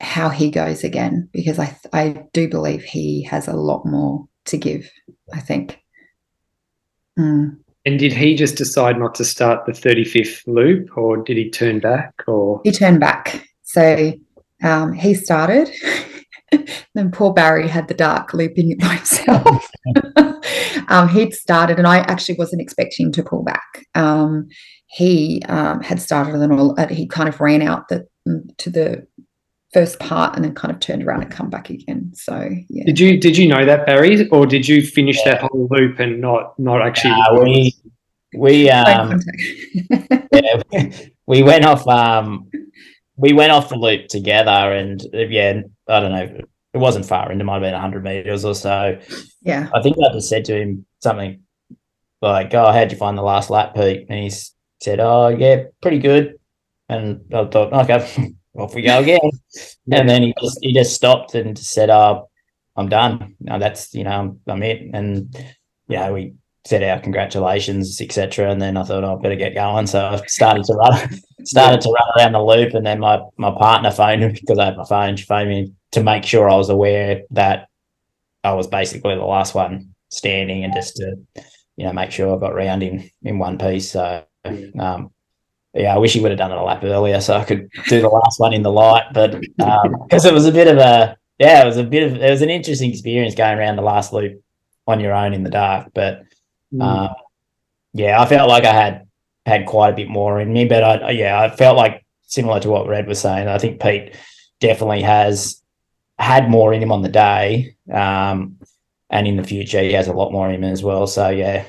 [0.01, 4.57] how he goes again because I I do believe he has a lot more to
[4.57, 4.91] give.
[5.33, 5.81] I think.
[7.19, 7.59] Mm.
[7.87, 11.81] And did he just decide not to start the 35th loop or did he turn
[11.81, 14.13] back or he turned back so
[14.63, 15.69] um, he started.
[16.95, 19.67] then poor Barry had the dark looping it by himself.
[20.89, 23.85] um, he'd started, and I actually wasn't expecting to pull back.
[23.97, 24.47] Um,
[24.87, 28.07] he um, had started, and all uh, he kind of ran out the
[28.59, 29.07] to the
[29.73, 32.13] first part, and then kind of turned around and come back again.
[32.15, 32.85] So, yeah.
[32.87, 35.33] Did you did you know that Barry, or did you finish yeah.
[35.33, 37.11] that whole loop and not not actually?
[37.11, 37.75] Uh, we
[38.37, 39.21] we um,
[40.33, 40.63] yeah,
[41.27, 42.49] we went off um
[43.17, 46.41] we went off the loop together, and yeah, I don't know,
[46.73, 48.99] it wasn't far into, might have been hundred meters or so.
[49.43, 51.43] Yeah, I think I just said to him something
[52.21, 54.33] like, "Oh, how'd you find the last lap, Pete?" And he
[54.81, 56.39] said, "Oh, yeah, pretty good."
[56.89, 59.31] And I thought, okay, off we go again.
[59.91, 62.29] and then he just he just stopped and just said, "Oh,
[62.77, 63.37] I'm done.
[63.41, 65.37] No, that's you know, I'm, I'm it." And
[65.89, 66.35] yeah, we
[66.67, 68.51] said our congratulations, etc.
[68.51, 71.81] And then I thought oh, I better get going, so I started to run, started
[71.83, 72.75] to run around the loop.
[72.75, 75.17] And then my my partner phoned me because I had my phone.
[75.17, 77.69] She phoned me to make sure I was aware that
[78.43, 81.17] I was basically the last one standing, and just to
[81.77, 83.91] you know make sure I got round in in one piece.
[83.91, 84.25] So.
[84.79, 85.11] Um,
[85.77, 88.01] yeah, I wish he would have done it a lap earlier so I could do
[88.01, 91.17] the last one in the light, but because um, it was a bit of a
[91.39, 94.13] yeah, it was a bit of it was an interesting experience going around the last
[94.13, 94.41] loop
[94.87, 95.89] on your own in the dark.
[95.93, 96.23] But
[96.75, 96.83] mm.
[96.83, 97.15] um,
[97.93, 99.07] yeah, I felt like I had
[99.47, 100.65] had quite a bit more in me.
[100.67, 103.49] But I yeah, I felt like similar to what Red was saying.
[103.49, 104.15] I think Pete
[104.61, 105.63] definitely has
[106.19, 108.59] had more in him on the day, um,
[109.11, 111.07] and in the future he has a lot more in him as well.
[111.07, 111.67] So yeah,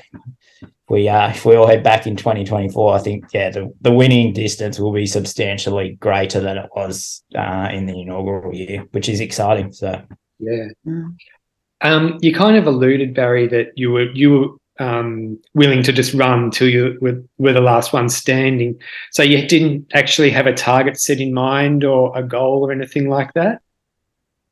[0.88, 4.32] we uh, if we all head back in 2024, I think yeah, the, the winning
[4.32, 9.20] distance will be substantially greater than it was uh, in the inaugural year, which is
[9.20, 9.72] exciting.
[9.72, 10.02] So
[10.38, 11.14] yeah, mm.
[11.82, 14.48] um, you kind of alluded Barry that you were you were
[14.78, 18.78] um, willing to just run till you were, were the last one standing.
[19.10, 23.08] So you didn't actually have a target set in mind or a goal or anything
[23.08, 23.62] like that.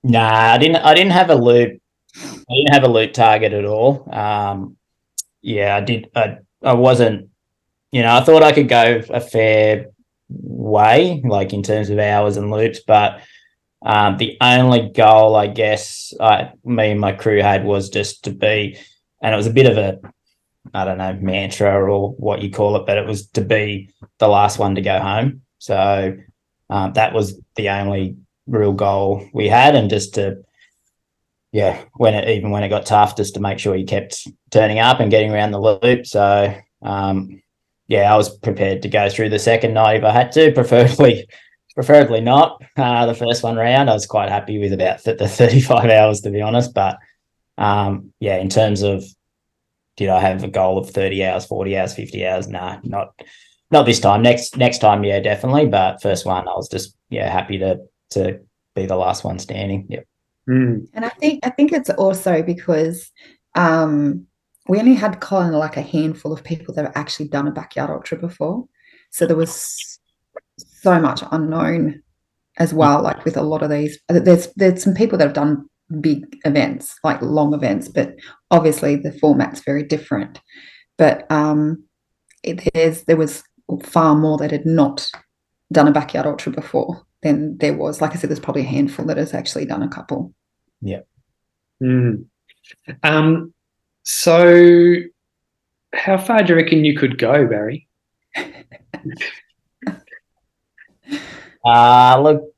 [0.02, 0.76] Nah, I didn't.
[0.76, 1.80] I didn't have a loop.
[2.16, 4.08] I didn't have a loop target at all.
[4.12, 4.76] Um,
[5.40, 6.10] yeah, I did.
[6.14, 7.30] I, I wasn't,
[7.90, 9.86] you know, I thought I could go a fair
[10.28, 13.20] way, like in terms of hours and loops, but
[13.84, 18.30] um, the only goal, I guess, I, me and my crew had was just to
[18.30, 18.78] be,
[19.22, 20.00] and it was a bit of a,
[20.72, 24.28] I don't know, mantra or what you call it, but it was to be the
[24.28, 25.42] last one to go home.
[25.58, 26.16] So
[26.70, 30.44] um, that was the only real goal we had, and just to
[31.52, 34.80] yeah, when it even when it got tough, just to make sure you kept turning
[34.80, 36.04] up and getting around the loop.
[36.04, 36.52] So
[36.82, 37.40] um,
[37.86, 41.28] yeah, I was prepared to go through the second night if I had to, preferably
[41.74, 43.90] preferably not uh, the first one round.
[43.90, 46.74] I was quite happy with about th- the 35 hours to be honest.
[46.74, 46.98] But
[47.56, 49.04] um, yeah, in terms of
[49.96, 52.48] did I have a goal of 30 hours, 40 hours, 50 hours?
[52.48, 53.14] Nah, not
[53.70, 54.22] not this time.
[54.22, 55.66] Next next time, yeah, definitely.
[55.66, 57.80] But first one, I was just yeah happy to
[58.10, 58.40] to
[58.74, 59.86] be the last one standing.
[59.88, 60.06] Yep.
[60.48, 60.86] Mm.
[60.94, 63.10] And I think I think it's also because
[63.54, 64.26] um,
[64.68, 67.52] we only had kind of like a handful of people that have actually done a
[67.52, 68.66] backyard ultra before,
[69.10, 69.98] so there was
[70.56, 72.02] so much unknown
[72.58, 73.02] as well.
[73.02, 75.68] Like with a lot of these, there's there's some people that have done
[76.00, 78.14] big events, like long events, but
[78.50, 80.40] obviously the format's very different.
[80.98, 81.84] But um,
[82.42, 83.42] it, there's there was
[83.82, 85.10] far more that had not
[85.72, 89.06] done a backyard ultra before than there was, like I said, there's probably a handful
[89.06, 90.32] that has actually done a couple.
[90.80, 91.00] Yeah.
[91.82, 92.26] Mm.
[93.02, 93.52] Um,
[94.04, 94.96] so,
[95.94, 97.88] how far do you reckon you could go, Barry?
[101.64, 102.53] uh, look,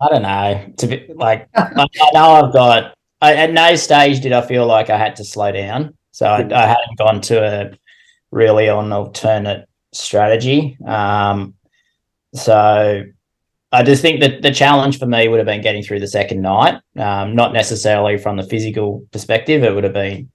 [0.00, 0.72] I don't know.
[0.78, 2.94] To be like, I, I know I've got.
[3.20, 6.40] I, at no stage did I feel like I had to slow down, so I,
[6.40, 7.70] I hadn't gone to a
[8.30, 10.76] really on alternate strategy.
[10.86, 11.54] Um,
[12.34, 13.04] so
[13.72, 16.42] I just think that the challenge for me would have been getting through the second
[16.42, 19.64] night, um, not necessarily from the physical perspective.
[19.64, 20.30] It would have been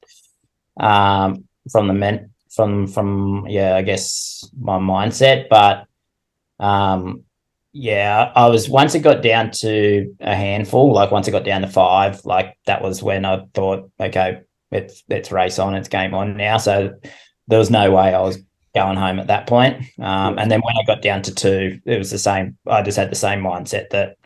[0.80, 5.50] um, from the men, from from yeah, I guess my mindset.
[5.50, 5.86] But
[6.60, 7.24] um,
[7.74, 11.62] yeah, I was once it got down to a handful, like once it got down
[11.62, 14.42] to five, like that was when I thought, okay,
[14.72, 16.58] let's let's race on, it's game on now.
[16.58, 16.94] So
[17.48, 18.40] there was no way I was
[18.76, 19.86] going home at that point.
[20.00, 22.58] Um, and then when I got down to two, it was the same.
[22.68, 24.18] I just had the same mindset that,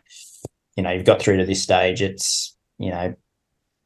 [0.76, 2.02] you know, you've got through to this stage.
[2.02, 3.14] It's, you know,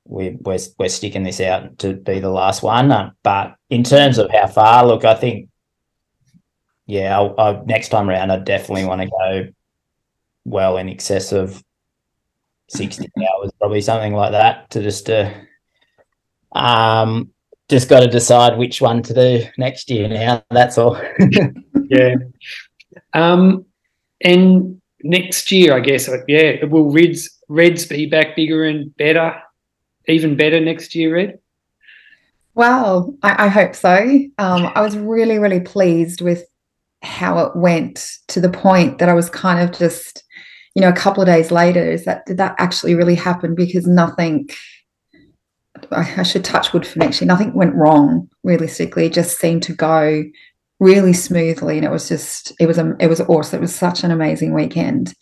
[0.04, 2.90] we, we're, we're sticking this out to be the last one.
[2.90, 5.49] Uh, but in terms of how far, look, I think,
[6.90, 9.52] yeah, I'll, I'll, next time around, I definitely want to go
[10.44, 11.62] well in excess of
[12.68, 15.32] 60 hours, probably something like that to just, uh,
[16.52, 17.30] um,
[17.68, 20.42] just got to decide which one to do next year now.
[20.50, 21.00] That's all.
[21.88, 22.16] yeah.
[23.12, 23.64] Um,
[24.20, 29.40] and next year, I guess, yeah, will Reds Reds be back bigger and better,
[30.08, 31.38] even better next year, Red?
[32.54, 33.96] Well, I, I hope so.
[34.38, 36.44] Um, I was really, really pleased with
[37.02, 40.22] how it went to the point that I was kind of just,
[40.74, 43.54] you know, a couple of days later, is that did that actually really happen?
[43.54, 44.48] Because nothing
[45.92, 47.26] I should touch wood for next year.
[47.26, 49.06] Nothing went wrong realistically.
[49.06, 50.24] It just seemed to go
[50.78, 53.58] really smoothly, and it was just it was a, it was awesome.
[53.58, 55.14] It was such an amazing weekend.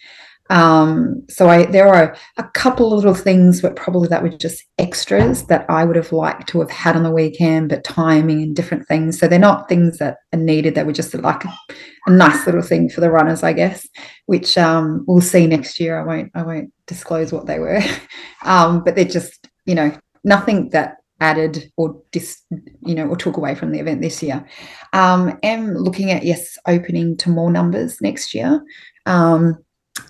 [0.51, 4.64] Um, so I there are a couple of little things, but probably that were just
[4.78, 8.57] extras that I would have liked to have had on the weekend, but timing and
[8.57, 9.18] different things.
[9.18, 10.74] So they're not things that are needed.
[10.74, 11.55] They were just like a,
[12.07, 13.86] a nice little thing for the runners, I guess,
[14.26, 16.01] which um, we'll see next year.
[16.01, 17.82] I won't I won't disclose what they were,
[18.44, 22.42] um, but they're just you know nothing that added or dis,
[22.86, 24.46] you know, or took away from the event this year.
[24.92, 28.62] Um, am looking at yes, opening to more numbers next year.
[29.07, 29.59] Um,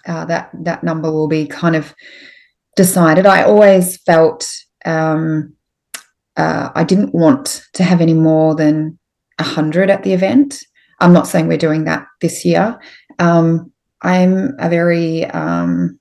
[0.07, 1.95] uh, that that number will be kind of
[2.76, 3.26] decided.
[3.26, 4.49] I always felt
[4.84, 5.55] um,
[6.36, 8.99] uh, I didn't want to have any more than
[9.39, 10.64] a hundred at the event.
[11.01, 12.78] I'm not saying we're doing that this year.
[13.18, 13.72] Um,
[14.03, 15.99] I'm a very um,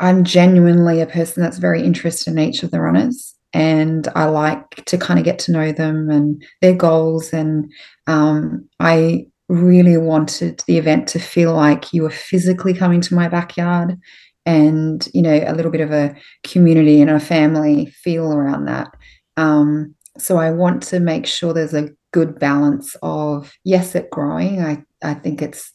[0.00, 4.84] I'm genuinely a person that's very interested in each of the runners, and I like
[4.86, 7.32] to kind of get to know them and their goals.
[7.32, 7.70] And
[8.08, 13.28] um, I really wanted the event to feel like you were physically coming to my
[13.28, 13.98] backyard,
[14.46, 16.14] and you know a little bit of a
[16.44, 18.88] community and a family feel around that.
[19.36, 24.62] Um, so I want to make sure there's a good balance of yes, it growing.
[24.62, 25.72] I I think it's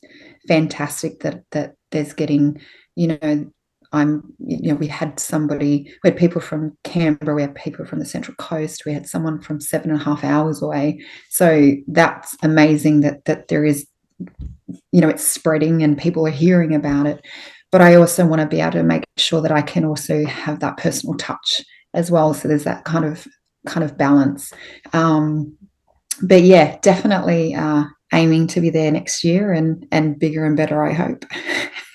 [0.47, 2.61] fantastic that that there's getting
[2.95, 3.51] you know
[3.91, 7.99] I'm, you know, we had somebody, we had people from Canberra, we had people from
[7.99, 11.03] the Central Coast, we had someone from seven and a half hours away.
[11.29, 13.87] So that's amazing that that there is,
[14.91, 17.25] you know, it's spreading and people are hearing about it.
[17.71, 20.59] But I also want to be able to make sure that I can also have
[20.59, 21.61] that personal touch
[21.93, 22.33] as well.
[22.33, 23.27] So there's that kind of
[23.65, 24.53] kind of balance.
[24.93, 25.57] Um,
[26.21, 30.83] but yeah, definitely uh, aiming to be there next year and and bigger and better.
[30.83, 31.25] I hope.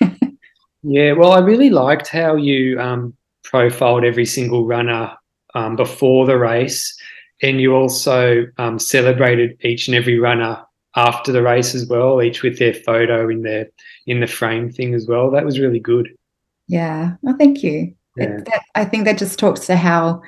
[0.87, 5.11] Yeah, well, I really liked how you um, profiled every single runner
[5.55, 6.95] um, before the race,
[7.41, 10.61] and you also um, celebrated each and every runner
[10.95, 13.67] after the race as well, each with their photo in their
[14.05, 15.31] in the frame thing as well.
[15.31, 16.07] That was really good.
[16.67, 17.95] Yeah, well, thank you.
[18.15, 18.37] Yeah.
[18.45, 20.21] That, I think that just talks to how,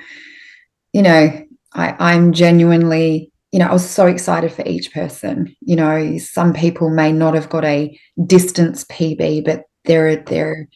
[0.92, 5.56] you know, I, I'm genuinely you know, I was so excited for each person.
[5.60, 10.68] You know, some people may not have got a distance PB, but they're they're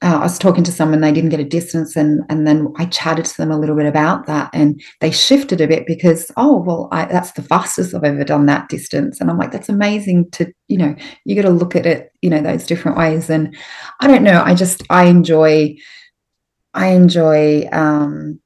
[0.00, 2.84] uh, I was talking to someone they didn't get a distance and and then I
[2.86, 6.58] chatted to them a little bit about that and they shifted a bit because oh
[6.58, 9.20] well I, that's the fastest I've ever done that distance.
[9.20, 10.94] And I'm like that's amazing to you know
[11.24, 13.28] you got to look at it you know those different ways.
[13.28, 13.56] And
[14.00, 15.76] I don't know I just I enjoy
[16.74, 18.40] I enjoy um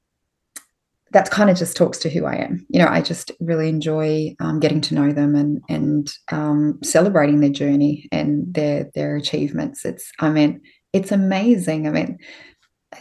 [1.13, 2.67] that kind of just talks to who I am.
[2.69, 7.41] You know, I just really enjoy um, getting to know them and and um, celebrating
[7.41, 9.85] their journey and their their achievements.
[9.85, 10.61] It's I mean,
[10.93, 11.87] it's amazing.
[11.87, 12.19] I mean,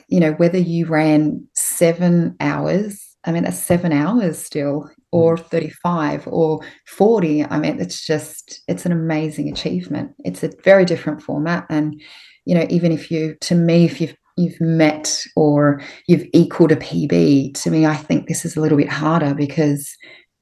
[0.07, 5.45] you know, whether you ran seven hours, I mean, that's seven hours still, or mm.
[5.45, 7.45] 35 or 40.
[7.45, 10.11] I mean, it's just it's an amazing achievement.
[10.25, 12.01] It's a very different format, and
[12.45, 16.75] you know, even if you, to me, if you've you've met or you've equaled a
[16.75, 19.95] PB, to me, I think this is a little bit harder because,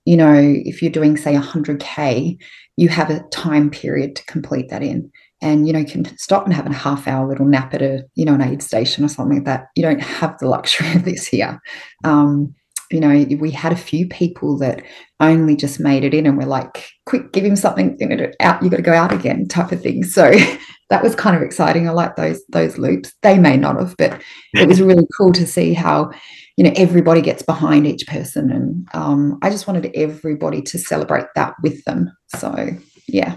[0.06, 2.38] you know, if you're doing, say, 100K,
[2.78, 5.12] you have a time period to complete that in.
[5.42, 8.04] And, you know, you can stop and have a half hour little nap at a,
[8.16, 9.68] you know, an aid station or something like that.
[9.76, 11.62] You don't have the luxury of this here.
[12.04, 12.56] Um,
[12.92, 14.82] you know, we had a few people that
[15.20, 18.64] only just made it in and we're like, quick, give him something, you know, out,
[18.64, 20.04] you got to go out again type of thing.
[20.04, 20.32] So
[20.90, 21.88] that was kind of exciting.
[21.88, 23.14] I like those, those loops.
[23.22, 24.22] They may not have, but
[24.54, 26.12] it was really cool to see how,
[26.58, 28.52] you know, everybody gets behind each person.
[28.52, 32.12] And um, I just wanted everybody to celebrate that with them.
[32.36, 32.70] So,
[33.08, 33.36] yeah.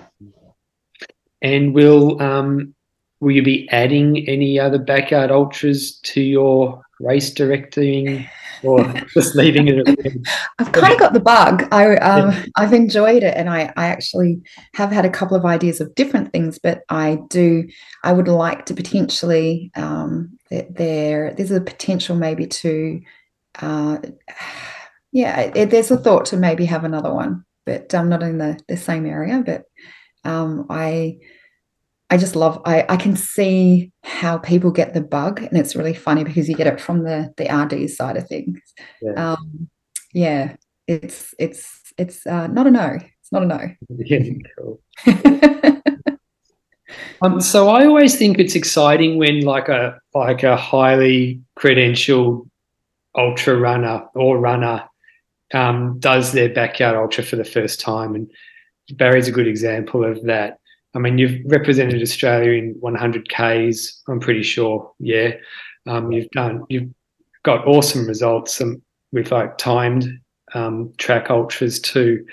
[1.43, 2.75] And will, um,
[3.21, 8.27] will you be adding any other backyard ultras to your race directing
[8.63, 8.85] or
[9.15, 9.89] just leaving it.
[10.59, 11.69] I've kind of got the bug.
[11.73, 12.45] I um, yeah.
[12.57, 14.41] I've enjoyed it, and I I actually
[14.75, 17.69] have had a couple of ideas of different things, but I do
[18.03, 23.01] I would like to potentially um, there there's a potential maybe to
[23.61, 23.99] uh,
[25.13, 28.39] yeah it, there's a thought to maybe have another one, but I'm um, not in
[28.39, 29.65] the the same area, but
[30.25, 31.19] um, I
[32.13, 35.95] I just love I, I can see how people get the bug and it's really
[35.95, 38.61] funny because you get it from the the RD side of things.
[39.01, 39.71] Yeah, um,
[40.13, 40.57] yeah
[40.87, 42.99] it's it's it's uh, not a no.
[43.21, 43.61] It's not a no.
[44.05, 44.19] Yeah,
[44.59, 44.83] cool.
[47.23, 52.47] um, so I always think it's exciting when like a like a highly credentialed
[53.17, 54.85] ultra runner or runner
[55.55, 58.31] um, does their backyard ultra for the first time, and
[58.99, 60.59] Barry's a good example of that.
[60.95, 64.93] I mean, you've represented Australia in 100Ks, I'm pretty sure.
[64.99, 65.32] Yeah.
[65.86, 66.90] Um, you've done, you've
[67.45, 70.20] got awesome results um, with like timed
[70.55, 72.24] um, track ultras too.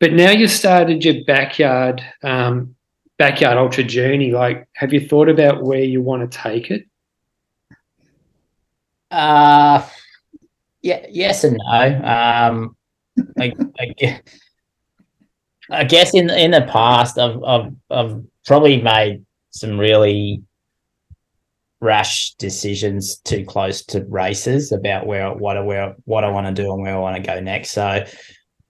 [0.00, 2.74] But now you've started your backyard, um,
[3.18, 4.32] backyard ultra journey.
[4.32, 6.86] Like, have you thought about where you want to take it?
[9.10, 9.86] Uh,
[10.82, 11.84] yeah, yes and no.
[12.02, 12.76] Um,
[13.38, 14.20] I, I,
[15.70, 20.42] I guess in in the past, I've I've, I've probably made some really
[21.80, 26.62] rash decisions too close to races about where what I where what I want to
[26.62, 27.70] do and where I want to go next.
[27.70, 28.04] So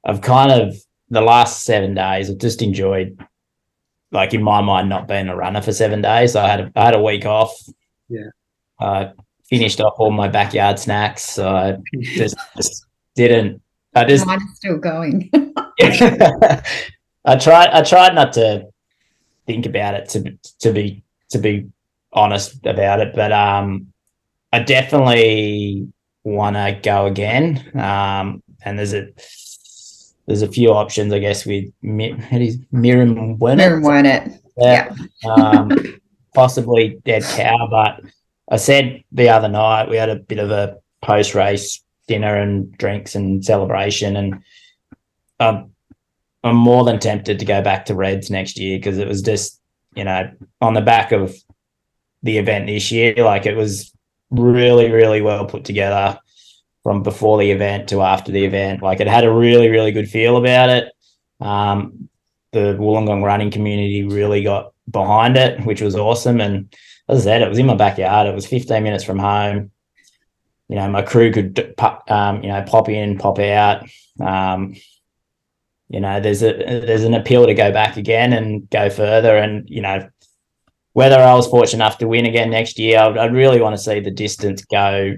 [0.05, 0.75] I've kind of
[1.09, 3.19] the last seven days I've just enjoyed
[4.13, 6.37] like in my mind not being a runner for seven days.
[6.37, 7.55] I had a, I had a week off.
[8.09, 8.31] Yeah.
[8.81, 9.13] I
[9.49, 11.25] finished off all my backyard snacks.
[11.25, 13.63] So I just, just didn't
[13.95, 15.31] I just Mine is still going.
[17.25, 18.67] I tried I tried not to
[19.47, 21.69] think about it to to be to be
[22.13, 23.93] honest about it, but um
[24.53, 25.89] I definitely
[26.25, 27.71] want to go again.
[27.79, 29.09] Um and there's a
[30.27, 32.17] there's a few options, I guess, with Mi-
[32.71, 33.57] Miriam Werner.
[33.57, 34.39] Miriam Werner.
[34.57, 34.95] Yeah.
[35.29, 36.01] um,
[36.35, 38.01] possibly dead cow, but
[38.49, 42.77] I said the other night we had a bit of a post race dinner and
[42.79, 44.43] drinks and celebration, and
[45.41, 45.70] um,
[46.43, 49.61] I'm more than tempted to go back to Reds next year because it was just
[49.95, 50.31] you know
[50.61, 51.35] on the back of
[52.23, 53.93] the event this year, like it was
[54.31, 56.19] really really well put together
[56.83, 58.83] from before the event to after the event.
[58.83, 60.93] Like it had a really really good feel about it.
[61.41, 62.09] Um,
[62.53, 66.41] the Wollongong running community really got behind it, which was awesome.
[66.41, 66.75] And
[67.09, 68.27] as I said, it was in my backyard.
[68.27, 69.71] It was 15 minutes from home.
[70.69, 71.75] You know, my crew could,
[72.09, 73.89] um, you know, pop in, pop out.
[74.21, 74.75] Um,
[75.91, 79.37] you know, there's a there's an appeal to go back again and go further.
[79.37, 80.09] And you know,
[80.93, 83.83] whether I was fortunate enough to win again next year, I'd, I'd really want to
[83.83, 85.17] see the distance go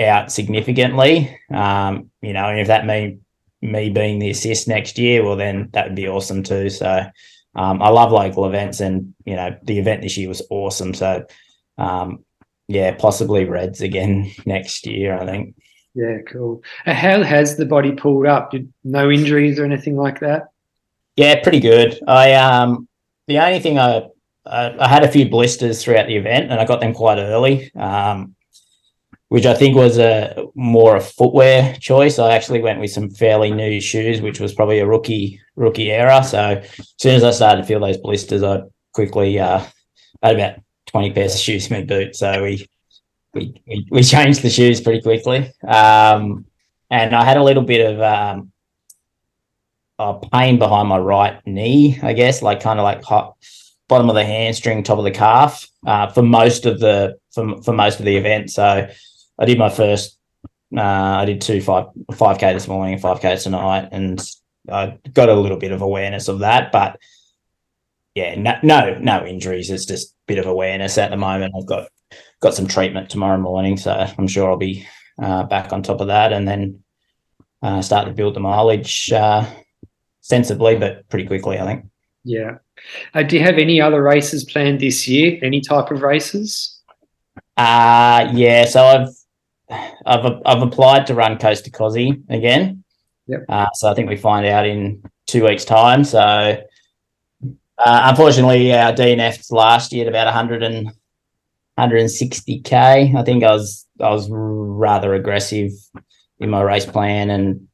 [0.00, 1.38] out significantly.
[1.52, 3.20] Um, you know, and if that means
[3.60, 6.70] me being the assist next year, well, then that would be awesome too.
[6.70, 7.04] So
[7.54, 10.94] um, I love local events, and you know the event this year was awesome.
[10.94, 11.26] So
[11.76, 12.24] um,
[12.68, 15.18] yeah, possibly Reds again next year.
[15.18, 15.56] I think.
[15.98, 16.62] Yeah, cool.
[16.84, 18.54] How has the body pulled up?
[18.84, 20.50] No injuries or anything like that?
[21.16, 21.98] Yeah, pretty good.
[22.06, 22.86] I um
[23.26, 24.06] the only thing I
[24.46, 27.72] I, I had a few blisters throughout the event, and I got them quite early.
[27.74, 28.36] Um,
[29.28, 32.20] which I think was a more a footwear choice.
[32.20, 36.22] I actually went with some fairly new shoes, which was probably a rookie rookie error.
[36.22, 38.62] So as soon as I started to feel those blisters, I
[38.94, 39.64] quickly uh,
[40.22, 42.14] had about twenty pairs of shoes in my boot.
[42.14, 42.68] So we
[43.38, 45.52] we we, changed the shoes pretty quickly.
[45.66, 46.44] Um,
[46.90, 48.52] and I had a little bit of um,
[50.32, 53.36] pain behind my right knee, I guess, like kind of like hot,
[53.88, 57.72] bottom of the hamstring, top of the calf, uh, for most of the for, for
[57.72, 58.50] most of the event.
[58.50, 58.88] So
[59.38, 60.16] I did my first.
[60.76, 64.20] Uh, I did two five five k this morning, five k tonight, and
[64.70, 66.72] I got a little bit of awareness of that.
[66.72, 66.98] But
[68.14, 69.70] yeah, no, no, no injuries.
[69.70, 71.54] It's just a bit of awareness at the moment.
[71.56, 71.88] I've got
[72.40, 74.86] got some treatment tomorrow morning, so I'm sure I'll be
[75.20, 76.82] uh, back on top of that, and then
[77.62, 79.44] uh, start to build the mileage uh,
[80.20, 81.86] sensibly, but pretty quickly, I think.
[82.24, 82.58] Yeah.
[83.14, 85.38] Uh, do you have any other races planned this year?
[85.42, 86.78] Any type of races?
[87.56, 88.64] Uh yeah.
[88.66, 89.08] So I've
[90.06, 92.84] I've I've applied to run Coast to Cozzy again.
[93.26, 93.44] Yep.
[93.48, 96.04] Uh, so I think we find out in two weeks' time.
[96.04, 96.60] So uh,
[97.78, 100.90] unfortunately, our DNFs last year at about 100 and
[101.78, 103.14] 160k.
[103.14, 105.70] I think I was I was rather aggressive
[106.40, 107.68] in my race plan, and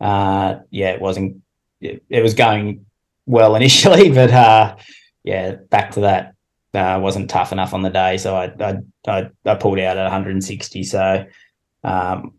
[0.00, 1.42] uh, yeah, it wasn't.
[1.80, 2.86] It, it was going
[3.26, 4.76] well initially, but uh,
[5.22, 6.34] yeah, back to that
[6.74, 10.04] uh, wasn't tough enough on the day, so I I, I, I pulled out at
[10.04, 10.82] 160.
[10.82, 11.26] So,
[11.84, 12.34] um,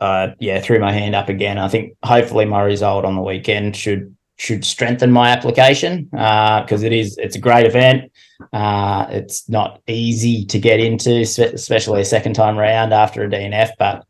[0.00, 1.58] uh, yeah, threw my hand up again.
[1.58, 6.86] I think hopefully my result on the weekend should should strengthen my application because uh,
[6.86, 8.10] it is it's a great event.
[8.52, 13.70] Uh, it's not easy to get into, especially a second time round after a DNF.
[13.78, 14.04] But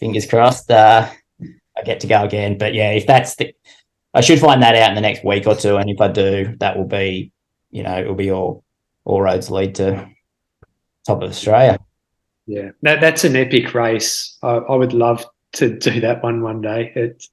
[0.00, 1.08] fingers crossed, uh,
[1.76, 2.58] I get to go again.
[2.58, 3.54] But yeah, if that's the,
[4.12, 6.56] I should find that out in the next week or two, and if I do,
[6.58, 7.32] that will be,
[7.70, 8.64] you know, it'll be all
[9.04, 10.08] all roads lead to
[11.06, 11.78] top of Australia.
[12.46, 14.36] Yeah, that, that's an epic race.
[14.42, 16.92] I, I, would love to do that one one day.
[16.94, 17.30] It's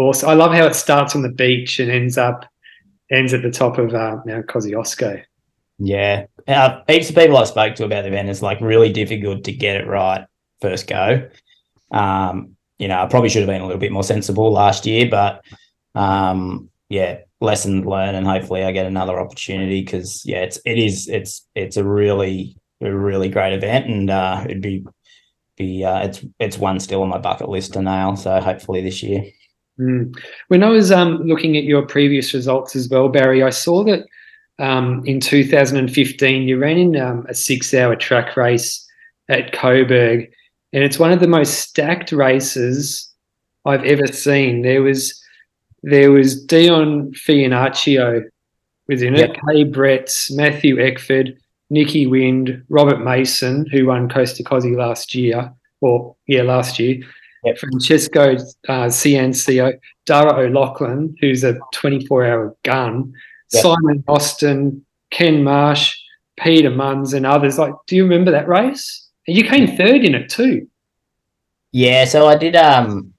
[0.00, 0.28] awesome.
[0.28, 2.44] I love how it starts on the beach and ends up
[3.10, 5.22] ends at the top of uh, Mount Kosciuszko.
[5.78, 9.44] Yeah, uh, heaps of people I spoke to about the event is like really difficult
[9.44, 10.26] to get it right
[10.60, 11.28] first go.
[11.90, 15.08] Um, you know, I probably should have been a little bit more sensible last year,
[15.10, 15.42] but
[15.94, 21.08] um, yeah, lesson learned, and hopefully I get another opportunity because yeah, it's it is
[21.08, 24.84] it's it's a really a really great event, and uh, it'd be
[25.56, 28.16] be uh, it's it's one still on my bucket list to nail.
[28.16, 29.24] So hopefully this year.
[29.80, 30.14] Mm.
[30.48, 34.04] When I was um, looking at your previous results as well, Barry, I saw that
[34.58, 38.86] um, in 2015 you ran in um, a six-hour track race
[39.28, 40.30] at Coburg,
[40.72, 43.10] and it's one of the most stacked races
[43.64, 44.62] I've ever seen.
[44.62, 45.16] There was
[45.82, 48.24] there was Dion Finocchiaro
[48.86, 49.36] was in it, yep.
[49.48, 51.38] Kay Brett, Matthew Eckford,
[51.70, 55.50] Nikki Wynd, Robert Mason, who won Costa Cosy last year,
[55.80, 57.00] or yeah, last year.
[57.44, 57.58] Yep.
[57.58, 58.34] Francesco
[58.68, 63.12] uh, Ciancio, Dara O'Loughlin, who's a 24 hour gun,
[63.52, 63.62] Yep.
[63.62, 65.96] Simon Austin, Ken Marsh,
[66.38, 67.58] Peter Munns, and others.
[67.58, 69.08] Like, do you remember that race?
[69.26, 70.68] And you came third in it too.
[71.72, 72.56] Yeah, so I did.
[72.56, 73.14] Um,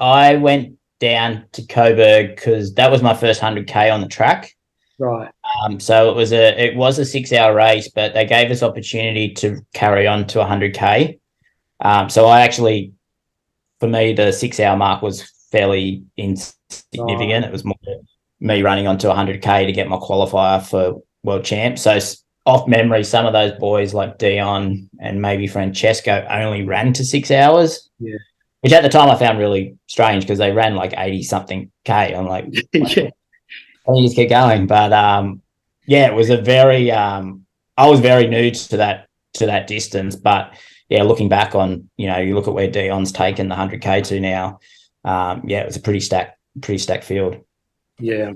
[0.00, 4.54] I went down to Coburg because that was my first hundred k on the track.
[4.98, 5.30] Right.
[5.64, 8.62] Um, so it was a it was a six hour race, but they gave us
[8.62, 11.20] opportunity to carry on to hundred k.
[11.80, 12.92] Um, so I actually,
[13.80, 17.44] for me, the six hour mark was fairly insignificant.
[17.44, 17.76] It was more
[18.40, 21.78] me running onto hundred k to get my qualifier for world champ.
[21.78, 21.98] So
[22.46, 27.30] off memory, some of those boys like Dion and maybe Francesco only ran to six
[27.30, 27.90] hours.
[27.98, 28.16] Yeah.
[28.60, 32.14] Which at the time I found really strange because they ran like 80 something K.
[32.14, 33.10] I'm like, yeah.
[33.86, 34.66] and you just keep going.
[34.66, 35.42] But um,
[35.86, 37.44] yeah, it was a very um,
[37.76, 40.16] I was very new to that to that distance.
[40.16, 40.54] But
[40.88, 44.00] yeah, looking back on you know you look at where Dion's taken the hundred k
[44.02, 44.60] to now.
[45.04, 47.36] Um, yeah, it was a pretty stacked pretty stacked field.
[47.98, 48.32] Yeah.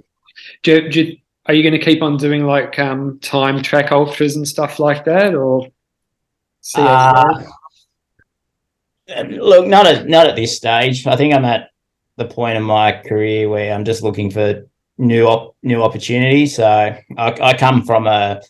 [0.63, 4.47] Do, do, are you going to keep on doing like um, time track ultras and
[4.47, 5.69] stuff like that, or?
[6.63, 7.47] see how it
[9.09, 9.15] Uh?
[9.15, 11.07] Uh, Look, not at not at this stage.
[11.07, 11.71] I think I'm at
[12.17, 16.57] the point in my career where I'm just looking for new op- new opportunities.
[16.57, 18.41] So I, I come from a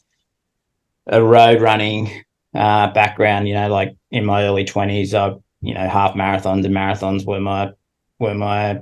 [1.06, 2.24] a road running
[2.54, 3.48] uh, background.
[3.48, 7.40] You know, like in my early twenties, I you know half marathons and marathons were
[7.40, 7.72] my
[8.18, 8.80] were my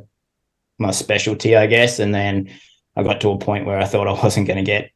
[0.78, 1.98] my specialty, I guess.
[1.98, 2.50] And then
[2.96, 4.90] I got to a point where I thought I wasn't going to get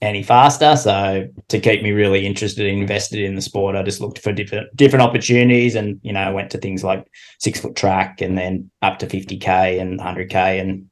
[0.00, 0.76] any faster.
[0.76, 4.32] So to keep me really interested and invested in the sport, I just looked for
[4.32, 7.06] different different opportunities, and you know, I went to things like
[7.38, 10.88] six foot track, and then up to fifty k and hundred k, and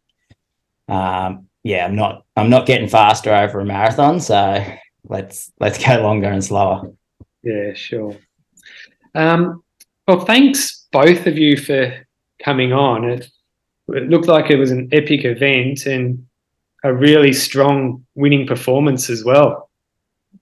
[0.89, 4.64] um, yeah, I'm not I'm not getting faster over a marathon, so
[5.05, 6.93] let's let's go longer and slower.
[7.47, 8.17] Yeah, sure.
[9.15, 9.63] Um,
[10.09, 11.95] well, thanks both of you for
[12.45, 13.05] coming on.
[13.05, 13.29] It,
[13.89, 16.27] it looked like it was an epic event and
[16.83, 19.71] a really strong winning performance as well.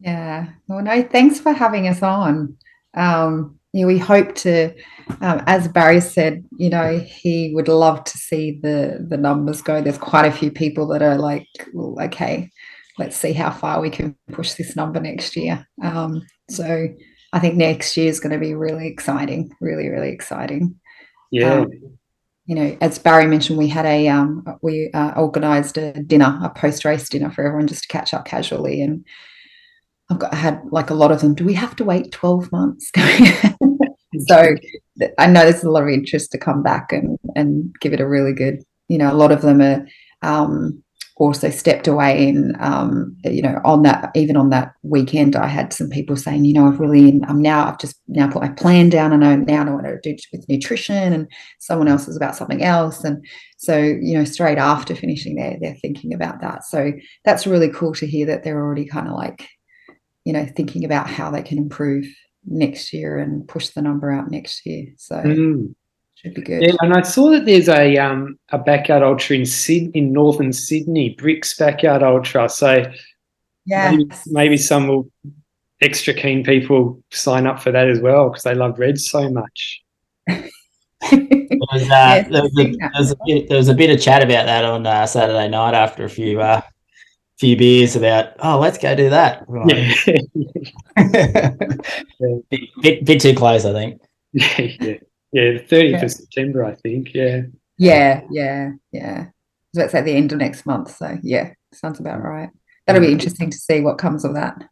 [0.01, 0.49] Yeah.
[0.67, 2.57] Well, no, thanks for having us on.
[2.95, 4.71] Um, we hope to,
[5.21, 9.83] um, as Barry said, you know, he would love to see the the numbers go.
[9.83, 12.51] There's quite a few people that are like, well, okay,
[12.99, 15.67] let's see how far we can push this number next year.
[15.83, 16.89] Um, so
[17.33, 20.77] I think next year is going to be really exciting, really, really exciting.
[21.31, 21.71] Yeah, Um,
[22.47, 26.51] you know, as Barry mentioned, we had a um, we uh, organised a dinner, a
[26.51, 29.05] post race dinner for everyone just to catch up casually, and
[30.11, 31.35] I've got I had like a lot of them.
[31.35, 32.91] Do we have to wait twelve months?
[34.29, 34.55] so
[35.19, 38.07] I know there's a lot of interest to come back and and give it a
[38.07, 38.63] really good.
[38.89, 39.87] You know, a lot of them are
[40.21, 40.84] um,
[41.17, 45.73] also stepped away in um, you know on that even on that weekend i had
[45.73, 48.89] some people saying you know i've really i'm now i've just now put my plan
[48.89, 52.37] down and i now know what to do with nutrition and someone else is about
[52.37, 53.05] something else.
[53.05, 53.25] And
[53.57, 56.65] so you know straight after finishing there they're thinking about that.
[56.65, 56.93] So
[57.25, 59.49] that's really cool to hear that they're already kind of like
[60.25, 62.07] you know thinking about how they can improve
[62.47, 64.87] next year and push the number out next year.
[64.99, 65.75] So Mm.
[66.25, 66.75] Should be good yeah.
[66.81, 71.11] And I saw that there's a um, a backyard ultra in Syd- in northern Sydney,
[71.11, 72.49] Bricks Backyard Ultra.
[72.49, 72.85] So
[73.67, 75.11] yeah maybe, maybe some will
[75.81, 79.83] extra keen people sign up for that as well because they love Reds so much.
[80.27, 83.75] There was, uh, Yes, there, was I a, there, was a bit, there was a
[83.75, 86.63] bit of chat about that on uh, Saturday night after a few uh,
[87.39, 89.47] few beers about oh let's go do that.
[89.49, 89.65] We're
[90.97, 91.51] Yeah,
[92.51, 94.01] bit, bit, bit too close, I think.
[94.33, 94.95] yeah, yeah.
[95.35, 96.05] Yeah, the 30th Yeah.
[96.05, 97.13] of September, I think.
[97.13, 97.43] Yeah.
[97.77, 99.25] Yeah, yeah, yeah.
[99.75, 100.97] So that's at the end of next month.
[100.97, 102.51] So yeah, sounds about right.
[102.87, 104.63] That'll be interesting to see what comes of that.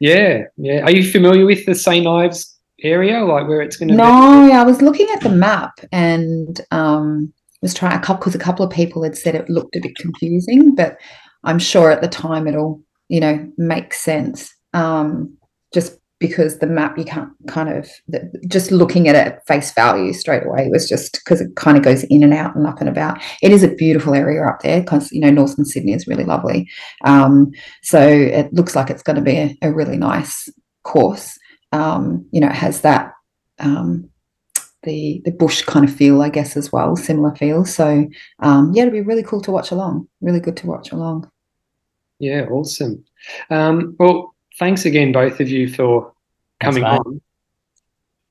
[0.00, 0.82] Yeah, yeah.
[0.82, 2.06] Are you familiar with the St.
[2.06, 4.04] Ives area, like where it's going to No,
[4.52, 7.32] I was looking at the map and um
[7.62, 9.96] was trying a couple because a couple of people had said it looked a bit
[9.96, 10.98] confusing, but
[11.44, 14.52] I'm sure at the time it'll, you know, make sense.
[14.74, 15.38] Um,
[15.72, 20.12] just because the map you can't kind of the, just looking at it face value
[20.12, 22.88] straight away was just because it kind of goes in and out and up and
[22.88, 23.20] about.
[23.42, 26.68] It is a beautiful area up there because you know Northern Sydney is really lovely.
[27.04, 27.50] Um,
[27.82, 30.48] so it looks like it's going to be a, a really nice
[30.82, 31.38] course.
[31.72, 33.12] Um, you know, it has that
[33.58, 34.08] um,
[34.84, 37.64] the the bush kind of feel, I guess, as well, similar feel.
[37.64, 38.06] So
[38.38, 40.08] um, yeah, it'll be really cool to watch along.
[40.20, 41.30] Really good to watch along.
[42.20, 43.04] Yeah, awesome.
[43.50, 46.12] Um, well, thanks again, both of you, for
[46.60, 46.88] coming mate.
[47.04, 47.20] on.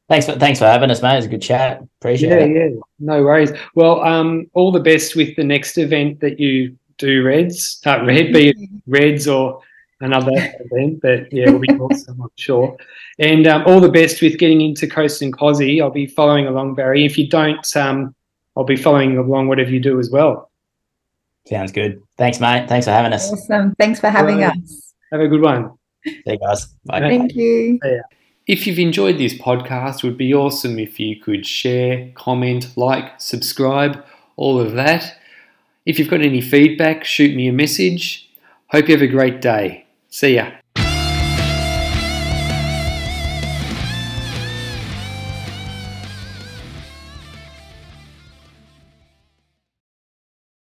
[0.10, 1.18] Thanks for thanks for having us, mate.
[1.18, 1.82] It's a good chat.
[2.02, 2.74] Appreciate Yeah, it.
[2.74, 2.80] yeah.
[3.00, 3.52] No worries.
[3.74, 7.82] Well, um, all the best with the next event that you do, Reds.
[7.86, 9.62] Uh, Red, be Reds or
[10.02, 10.32] another
[10.72, 12.76] event, but yeah, it'll be awesome, I'm sure.
[13.20, 15.82] And um, all the best with getting into Coast and Cozzy.
[15.82, 17.06] I'll be following along, Barry.
[17.06, 18.14] If you don't, um,
[18.58, 20.52] I'll be following along whatever you do as well.
[21.48, 22.02] Sounds good.
[22.18, 22.68] Thanks, mate.
[22.68, 23.32] Thanks for having us.
[23.32, 23.74] Awesome.
[23.76, 24.58] Thanks for having Right.
[24.58, 24.94] us.
[25.12, 25.72] Have a good one.
[26.06, 26.68] See you guys.
[26.86, 27.00] Bye.
[27.02, 27.80] Thank you.
[28.46, 33.22] If you've enjoyed this podcast, it would be awesome if you could share, comment, like,
[33.22, 34.04] subscribe,
[34.36, 35.18] all of that.
[35.86, 38.30] If you've got any feedback, shoot me a message.
[38.68, 39.86] Hope you have a great day.
[40.10, 40.52] See ya.